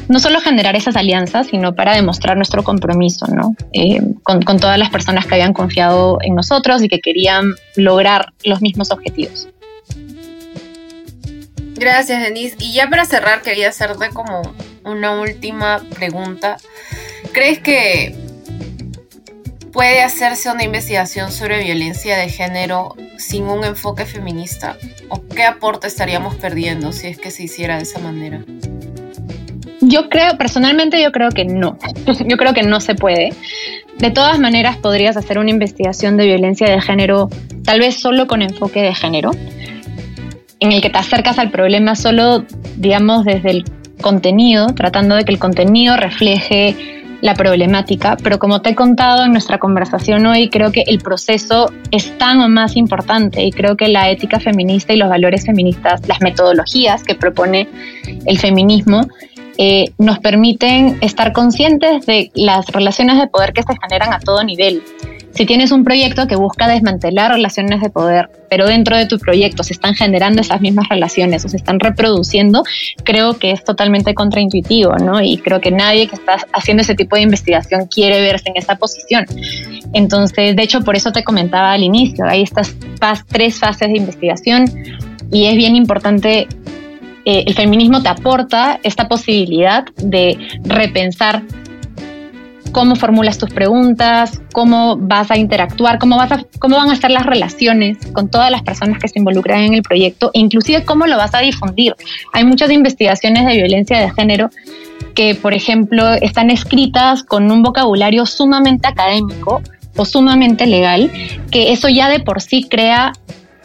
no 0.10 0.20
solo 0.20 0.40
generar 0.42 0.76
esas 0.76 0.96
alianzas, 0.96 1.48
sino 1.48 1.76
para 1.76 1.96
demostrar 1.96 2.36
nuestro 2.36 2.64
compromiso 2.64 3.28
¿no? 3.28 3.56
Eh, 3.74 4.02
con, 4.24 4.42
con 4.42 4.60
todas 4.60 4.78
las 4.78 4.90
personas 4.90 5.26
que 5.26 5.36
habían 5.36 5.54
confiado 5.54 6.18
en 6.22 6.36
nosotros 6.36 6.84
y 6.84 6.90
que 6.90 7.00
querían 7.00 7.54
lograr 7.76 8.34
los 8.44 8.62
mismos 8.62 8.92
objetivos. 8.92 9.48
Gracias, 11.76 12.24
Denise. 12.24 12.56
Y 12.60 12.74
ya 12.74 12.90
para 12.90 13.06
cerrar, 13.06 13.42
quería 13.42 13.70
hacerte 13.70 14.10
como 14.14 14.42
una 14.86 15.20
última 15.20 15.82
pregunta. 15.96 16.58
¿Crees 17.34 17.60
que 17.60 18.16
puede 19.74 20.04
hacerse 20.04 20.52
una 20.52 20.64
investigación 20.64 21.32
sobre 21.32 21.64
violencia 21.64 22.16
de 22.16 22.30
género 22.30 22.96
sin 23.18 23.46
un 23.46 23.66
enfoque 23.66 24.06
feminista? 24.06 24.78
¿O 25.10 25.28
qué 25.28 25.44
aporte 25.44 25.88
estaríamos 25.88 26.36
perdiendo 26.36 26.94
si 26.94 27.08
es 27.08 27.18
que 27.18 27.32
se 27.32 27.44
hiciera 27.44 27.78
de 27.78 27.84
esa 27.84 28.00
manera? 28.00 28.46
Yo 29.82 30.10
creo, 30.10 30.38
personalmente 30.38 31.02
yo 31.02 31.12
creo 31.12 31.30
que 31.32 31.44
no. 31.44 31.78
Yo 32.28 32.38
creo 32.38 32.54
que 32.54 32.64
no 32.64 32.80
se 32.80 32.96
puede. 32.96 33.34
De 33.98 34.12
todas 34.12 34.40
maneras, 34.40 34.78
podrías 34.78 35.18
hacer 35.18 35.40
una 35.40 35.50
investigación 35.50 36.16
de 36.16 36.26
violencia 36.26 36.70
de 36.70 36.80
género, 36.80 37.30
tal 37.66 37.80
vez 37.80 38.00
solo 38.00 38.28
con 38.28 38.42
enfoque 38.42 38.82
de 38.82 38.96
género, 38.96 39.32
en 40.60 40.72
el 40.72 40.82
que 40.82 40.90
te 40.90 40.98
acercas 40.98 41.38
al 41.38 41.52
problema 41.52 41.96
solo, 41.96 42.46
digamos, 42.78 43.26
desde 43.26 43.52
el 43.52 43.66
contenido, 44.02 44.68
tratando 44.68 45.16
de 45.16 45.26
que 45.26 45.34
el 45.34 45.40
contenido 45.40 45.98
refleje 45.98 47.03
la 47.24 47.36
problemática, 47.36 48.18
pero 48.22 48.38
como 48.38 48.62
te 48.62 48.72
he 48.72 48.76
contado 48.76 49.24
en 49.24 49.32
nuestra 49.32 49.58
conversación 49.58 50.26
hoy, 50.26 50.50
creo 50.50 50.74
que 50.74 50.84
el 50.88 51.00
proceso 51.00 51.72
es 51.90 52.18
tan 52.18 52.42
o 52.42 52.50
más 52.50 52.76
importante 52.76 53.46
y 53.46 53.52
creo 53.52 53.78
que 53.78 53.88
la 53.88 54.10
ética 54.10 54.42
feminista 54.42 54.92
y 54.92 54.98
los 54.98 55.08
valores 55.08 55.46
feministas, 55.46 56.06
las 56.06 56.20
metodologías 56.20 57.02
que 57.02 57.16
propone 57.16 57.70
el 58.26 58.38
feminismo, 58.40 59.08
eh, 59.58 59.86
nos 59.98 60.20
permiten 60.20 60.98
estar 61.00 61.32
conscientes 61.32 62.06
de 62.06 62.30
las 62.36 62.68
relaciones 62.68 63.18
de 63.18 63.28
poder 63.28 63.54
que 63.54 63.64
se 63.64 63.74
generan 63.82 64.12
a 64.12 64.20
todo 64.20 64.44
nivel 64.44 64.84
si 65.34 65.46
tienes 65.46 65.72
un 65.72 65.84
proyecto 65.84 66.28
que 66.28 66.36
busca 66.36 66.68
desmantelar 66.68 67.32
relaciones 67.32 67.82
de 67.82 67.90
poder, 67.90 68.30
pero 68.50 68.68
dentro 68.68 68.96
de 68.96 69.08
tu 69.08 69.18
proyecto 69.18 69.64
se 69.64 69.74
están 69.74 69.96
generando 69.96 70.42
esas 70.42 70.62
mismas 70.62 70.88
relaciones 70.90 71.44
o 71.46 71.50
se 71.50 71.58
están 71.58 71.80
reproduciendo, 71.80 72.64
creo 73.04 73.38
que 73.40 73.52
es 73.52 73.64
totalmente 73.64 74.14
contraintuitivo, 74.14 74.96
¿no? 74.98 75.22
Y 75.22 75.38
creo 75.38 75.60
que 75.60 75.72
nadie 75.72 76.08
que 76.08 76.16
está 76.16 76.38
haciendo 76.54 76.82
ese 76.82 76.96
tipo 76.96 77.16
de 77.16 77.24
investigación 77.24 77.88
quiere 77.88 78.22
verse 78.22 78.50
en 78.50 78.58
esa 78.58 78.76
posición. 78.76 79.26
Entonces, 79.94 80.56
de 80.56 80.64
hecho, 80.64 80.82
por 80.82 80.96
eso 80.96 81.12
te 81.12 81.24
comentaba 81.24 81.74
al 81.74 81.84
inicio, 81.84 82.26
hay 82.26 82.44
estas 82.44 82.76
tres 83.28 83.60
fases 83.60 83.90
de 83.90 83.98
investigación 83.98 84.66
y 85.32 85.46
es 85.46 85.56
bien 85.56 85.76
importante 85.76 86.48
eh, 87.26 87.46
el 87.48 87.54
feminismo 87.54 88.04
te 88.04 88.10
aporta 88.10 88.80
esta 88.84 89.08
posibilidad 89.08 89.86
de 89.96 90.38
repensar 90.64 91.42
cómo 92.74 92.96
formulas 92.98 93.38
tus 93.38 93.52
preguntas, 93.52 94.42
cómo 94.52 94.98
vas 94.98 95.32
a 95.32 95.38
interactuar, 95.38 96.00
cómo, 96.00 96.18
vas 96.18 96.32
a, 96.34 96.44
cómo 96.60 96.76
van 96.76 96.90
a 96.90 96.96
ser 96.98 97.12
las 97.12 97.26
relaciones 97.26 97.98
con 98.12 98.30
todas 98.30 98.52
las 98.52 98.64
personas 98.64 99.00
que 99.00 99.08
se 99.08 99.20
involucran 99.20 99.62
en 99.62 99.76
el 99.76 99.84
proyecto, 99.84 100.32
e 100.34 100.40
inclusive 100.40 100.84
cómo 100.84 101.08
lo 101.08 101.16
vas 101.16 101.34
a 101.34 101.40
difundir. 101.40 101.96
Hay 102.34 102.44
muchas 102.44 102.72
investigaciones 102.72 103.46
de 103.46 103.54
violencia 103.54 104.00
de 104.00 104.12
género 104.12 104.50
que, 105.16 105.36
por 105.36 105.54
ejemplo, 105.54 106.14
están 106.16 106.50
escritas 106.50 107.24
con 107.24 107.50
un 107.52 107.64
vocabulario 107.64 108.26
sumamente 108.26 108.88
académico 108.88 109.62
o 109.96 110.06
sumamente 110.06 110.66
legal, 110.66 111.12
que 111.52 111.72
eso 111.72 111.88
ya 111.88 112.10
de 112.10 112.20
por 112.20 112.42
sí 112.42 112.68
crea 112.68 113.14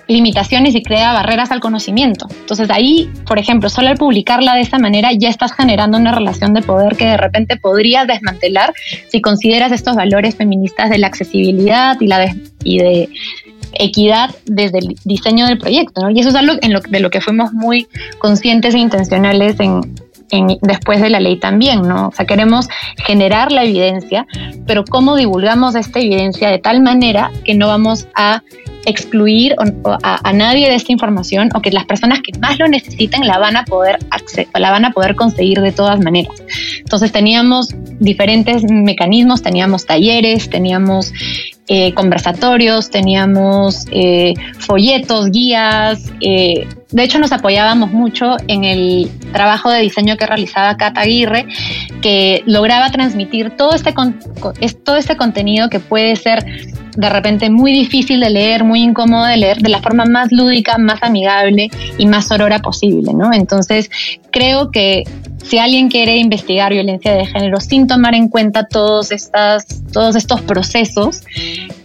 limitaciones 0.08 0.74
y 0.74 0.82
crea 0.82 1.12
barreras 1.12 1.50
al 1.50 1.60
conocimiento. 1.60 2.26
Entonces 2.40 2.70
ahí, 2.70 3.10
por 3.26 3.38
ejemplo, 3.38 3.68
solo 3.68 3.88
al 3.88 3.96
publicarla 3.96 4.54
de 4.54 4.62
esa 4.62 4.78
manera 4.78 5.12
ya 5.12 5.28
estás 5.28 5.52
generando 5.52 5.98
una 5.98 6.12
relación 6.12 6.54
de 6.54 6.62
poder 6.62 6.96
que 6.96 7.04
de 7.04 7.16
repente 7.16 7.56
podrías 7.56 8.06
desmantelar 8.06 8.72
si 9.08 9.20
consideras 9.20 9.70
estos 9.70 9.96
valores 9.96 10.34
feministas 10.34 10.90
de 10.90 10.98
la 10.98 11.06
accesibilidad 11.06 11.96
y, 12.00 12.06
la 12.06 12.34
y 12.64 12.78
de 12.78 13.08
equidad 13.74 14.34
desde 14.46 14.78
el 14.78 14.96
diseño 15.04 15.46
del 15.46 15.58
proyecto. 15.58 16.08
Y 16.10 16.20
eso 16.20 16.30
es 16.30 16.34
algo 16.34 16.54
en 16.62 16.72
lo, 16.72 16.80
de 16.80 17.00
lo 17.00 17.10
que 17.10 17.20
fuimos 17.20 17.52
muy 17.52 17.86
conscientes 18.18 18.74
e 18.74 18.78
intencionales 18.78 19.60
en, 19.60 19.82
después 20.62 21.00
de 21.00 21.10
la 21.10 21.20
ley 21.20 21.36
también, 21.36 21.82
¿no? 21.82 22.08
O 22.08 22.12
sea, 22.12 22.26
queremos 22.26 22.68
generar 23.04 23.52
la 23.52 23.64
evidencia, 23.64 24.26
pero 24.66 24.84
cómo 24.84 25.16
divulgamos 25.16 25.74
esta 25.74 26.00
evidencia 26.00 26.50
de 26.50 26.58
tal 26.58 26.82
manera 26.82 27.30
que 27.44 27.54
no 27.54 27.68
vamos 27.68 28.06
a 28.14 28.42
excluir 28.86 29.54
a, 30.02 30.32
nadie 30.32 30.68
de 30.68 30.74
esta 30.74 30.92
información 30.92 31.50
o 31.54 31.60
que 31.60 31.70
las 31.70 31.84
personas 31.84 32.20
que 32.20 32.36
más 32.38 32.58
lo 32.58 32.68
necesiten 32.68 33.26
la 33.26 33.38
van 33.38 33.56
a 33.56 33.64
poder 33.64 33.98
la 34.54 34.70
van 34.70 34.84
a 34.86 34.92
poder 34.92 35.14
conseguir 35.14 35.60
de 35.60 35.72
todas 35.72 36.00
maneras. 36.00 36.32
Entonces 36.78 37.12
teníamos 37.12 37.74
diferentes 38.00 38.64
mecanismos, 38.70 39.42
teníamos 39.42 39.84
talleres, 39.84 40.48
teníamos 40.48 41.12
eh, 41.68 41.92
conversatorios, 41.92 42.88
teníamos 42.88 43.84
eh, 43.90 44.34
folletos, 44.58 45.30
guías. 45.30 46.10
Eh, 46.20 46.66
de 46.90 47.02
hecho, 47.02 47.18
nos 47.18 47.30
apoyábamos 47.30 47.92
mucho 47.92 48.36
en 48.48 48.64
el 48.64 49.10
trabajo 49.32 49.70
de 49.70 49.82
diseño 49.82 50.16
que 50.16 50.26
realizaba 50.26 50.78
Cata 50.78 51.02
Aguirre, 51.02 51.46
que 52.00 52.42
lograba 52.46 52.90
transmitir 52.90 53.50
todo 53.50 53.74
este, 53.74 53.92
todo 54.82 54.96
este 54.96 55.16
contenido 55.18 55.68
que 55.68 55.78
puede 55.78 56.16
ser 56.16 56.44
de 56.98 57.08
repente 57.08 57.48
muy 57.48 57.72
difícil 57.72 58.18
de 58.18 58.28
leer, 58.28 58.64
muy 58.64 58.82
incómodo 58.82 59.24
de 59.24 59.36
leer, 59.36 59.58
de 59.58 59.68
la 59.68 59.80
forma 59.80 60.04
más 60.04 60.32
lúdica, 60.32 60.78
más 60.78 61.00
amigable 61.04 61.70
y 61.96 62.06
más 62.06 62.28
aurora 62.32 62.58
posible, 62.58 63.14
¿no? 63.14 63.32
Entonces, 63.32 63.88
creo 64.32 64.72
que 64.72 65.04
si 65.44 65.58
alguien 65.58 65.90
quiere 65.90 66.16
investigar 66.16 66.72
violencia 66.72 67.14
de 67.14 67.24
género 67.24 67.60
sin 67.60 67.86
tomar 67.86 68.16
en 68.16 68.26
cuenta 68.28 68.66
todos, 68.66 69.12
estas, 69.12 69.64
todos 69.92 70.16
estos 70.16 70.40
procesos 70.40 71.22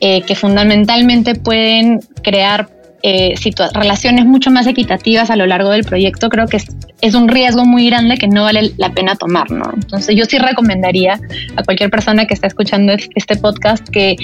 eh, 0.01 0.23
que 0.23 0.33
fundamentalmente 0.33 1.35
pueden 1.35 1.99
crear 2.23 2.67
eh, 3.03 3.35
relaciones 3.73 4.25
mucho 4.25 4.49
más 4.49 4.65
equitativas 4.65 5.29
a 5.29 5.35
lo 5.35 5.45
largo 5.45 5.69
del 5.71 5.83
proyecto, 5.83 6.29
creo 6.29 6.47
que 6.47 6.57
es, 7.01 7.15
un 7.15 7.27
riesgo 7.27 7.65
muy 7.65 7.87
grande 7.87 8.17
que 8.17 8.29
no 8.29 8.43
vale 8.43 8.71
la 8.77 8.93
pena 8.93 9.15
tomar, 9.15 9.51
¿no? 9.51 9.69
Entonces 9.73 10.15
yo 10.15 10.23
sí 10.23 10.37
recomendaría 10.37 11.19
a 11.57 11.63
cualquier 11.63 11.89
persona 11.89 12.25
que 12.25 12.33
está 12.33 12.47
escuchando 12.47 12.93
este 13.15 13.35
podcast 13.35 13.87
que, 13.89 14.15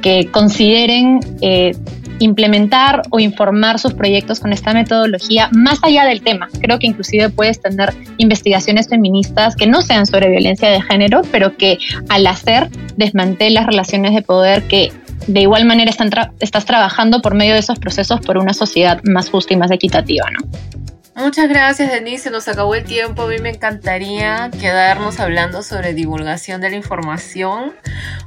que 0.00 0.28
consideren 0.30 1.20
eh, 1.42 1.72
implementar 2.18 3.02
o 3.10 3.20
informar 3.20 3.78
sus 3.78 3.92
proyectos 3.92 4.40
con 4.40 4.52
esta 4.52 4.72
metodología 4.72 5.50
más 5.52 5.78
allá 5.82 6.04
del 6.04 6.22
tema. 6.22 6.48
Creo 6.60 6.78
que 6.78 6.86
inclusive 6.86 7.28
puedes 7.28 7.60
tener 7.60 7.92
investigaciones 8.16 8.88
feministas 8.88 9.54
que 9.54 9.66
no 9.66 9.82
sean 9.82 10.06
sobre 10.06 10.30
violencia 10.30 10.70
de 10.70 10.80
género, 10.80 11.22
pero 11.30 11.56
que 11.56 11.78
al 12.08 12.26
hacer 12.26 12.68
desmantelas 12.96 13.66
relaciones 13.66 14.14
de 14.14 14.22
poder 14.22 14.62
que 14.62 14.92
de 15.26 15.40
igual 15.40 15.64
manera 15.64 15.92
estás 16.40 16.64
trabajando 16.64 17.20
por 17.22 17.34
medio 17.34 17.54
de 17.54 17.60
esos 17.60 17.78
procesos 17.78 18.20
por 18.20 18.38
una 18.38 18.54
sociedad 18.54 19.00
más 19.04 19.30
justa 19.30 19.54
y 19.54 19.56
más 19.56 19.70
equitativa, 19.70 20.26
¿no? 20.30 20.48
Muchas 21.16 21.48
gracias, 21.48 21.92
Denise. 21.92 22.24
Se 22.24 22.30
nos 22.30 22.48
acabó 22.48 22.74
el 22.74 22.84
tiempo. 22.84 23.22
A 23.22 23.28
mí 23.28 23.38
me 23.38 23.50
encantaría 23.50 24.50
quedarnos 24.60 25.20
hablando 25.20 25.62
sobre 25.62 25.94
divulgación 25.94 26.60
de 26.60 26.70
la 26.70 26.76
información, 26.76 27.72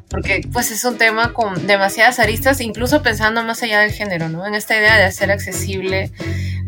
porque 0.09 0.47
pues 0.53 0.71
es 0.71 0.85
un 0.85 0.97
tema 0.97 1.33
con 1.33 1.67
demasiadas 1.67 2.19
aristas, 2.19 2.61
incluso 2.61 3.01
pensando 3.01 3.43
más 3.43 3.61
allá 3.61 3.81
del 3.81 3.91
género, 3.91 4.29
¿no? 4.29 4.47
En 4.47 4.55
esta 4.55 4.77
idea 4.77 4.95
de 4.95 5.03
hacer 5.03 5.31
accesible 5.31 6.11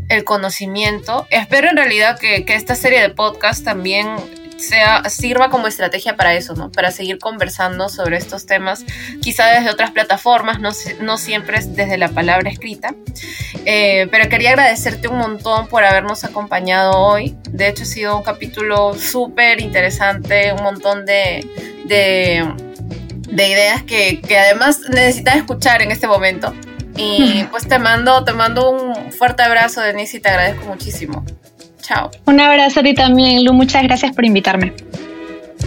el 0.10 0.26
conocimiento. 0.26 1.26
Espero 1.30 1.70
en 1.70 1.78
realidad 1.78 2.20
que, 2.20 2.44
que 2.44 2.56
esta 2.56 2.76
serie 2.76 3.02
de 3.02 3.10
podcast 3.10 3.63
también 3.63 4.08
sea, 4.60 5.10
sirva 5.10 5.50
como 5.50 5.67
estrategia 5.67 6.15
para 6.15 6.34
eso, 6.34 6.54
¿no? 6.54 6.72
Para 6.72 6.91
seguir 6.91 7.19
conversando 7.19 7.89
sobre 7.89 8.17
estos 8.17 8.45
temas, 8.45 8.86
quizá 9.22 9.48
desde 9.48 9.69
otras 9.69 9.91
plataformas, 9.91 10.60
no, 10.60 10.72
no 11.02 11.17
siempre 11.17 11.60
desde 11.62 11.98
la 11.98 12.10
palabra 12.10 12.50
escrita. 12.50 12.95
Eh, 13.65 14.08
pero 14.12 14.30
quería 14.30 14.52
agradecerte 14.52 15.08
un 15.08 15.17
montón 15.17 15.67
por 15.67 15.84
habernos 15.84 16.24
acompañado 16.24 16.91
hoy. 16.98 17.38
De 17.50 17.67
hecho, 17.67 17.84
ha 17.84 17.88
sido 17.88 18.17
un 18.17 18.24
capítulo 18.24 18.93
súper 18.93 19.62
interesante, 19.62 20.54
un 20.54 20.63
montón 20.63 21.06
de, 21.06 21.45
de, 21.86 23.48
ideas 23.48 23.84
que, 23.84 24.22
que 24.22 24.38
además 24.38 24.82
necesitas 24.89 25.38
escuchar 25.38 25.82
en 25.82 25.91
este 25.91 26.08
momento. 26.08 26.54
Y 26.98 27.43
pues 27.52 27.67
te 27.67 27.80
mando, 27.80 28.24
te 28.24 28.34
mando 28.34 28.69
un 28.69 29.12
fuerte 29.12 29.43
abrazo, 29.43 29.82
Denise, 29.82 30.17
y 30.17 30.19
te 30.19 30.30
agradezco 30.30 30.65
muchísimo. 30.65 31.26
Chao. 31.89 32.12
Un 32.28 32.39
abrazo 32.39 32.82
a 32.82 32.84
ti 32.84 32.93
también, 32.93 33.43
Lu. 33.43 33.52
Muchas 33.52 33.82
gracias 33.82 34.13
por 34.13 34.23
invitarme. 34.23 34.73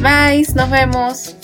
Bye, 0.01 0.47
nos 0.55 0.71
vemos. 0.71 1.35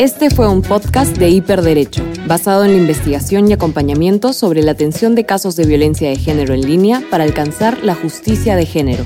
Este 0.00 0.30
fue 0.30 0.48
un 0.48 0.62
podcast 0.62 1.16
de 1.16 1.28
Hiperderecho, 1.28 2.02
basado 2.26 2.64
en 2.64 2.72
la 2.72 2.78
investigación 2.78 3.48
y 3.48 3.52
acompañamiento 3.52 4.32
sobre 4.32 4.64
la 4.64 4.72
atención 4.72 5.14
de 5.14 5.24
casos 5.24 5.54
de 5.54 5.66
violencia 5.66 6.08
de 6.08 6.16
género 6.16 6.54
en 6.54 6.62
línea 6.62 7.04
para 7.08 7.22
alcanzar 7.22 7.84
la 7.84 7.94
justicia 7.94 8.56
de 8.56 8.66
género. 8.66 9.04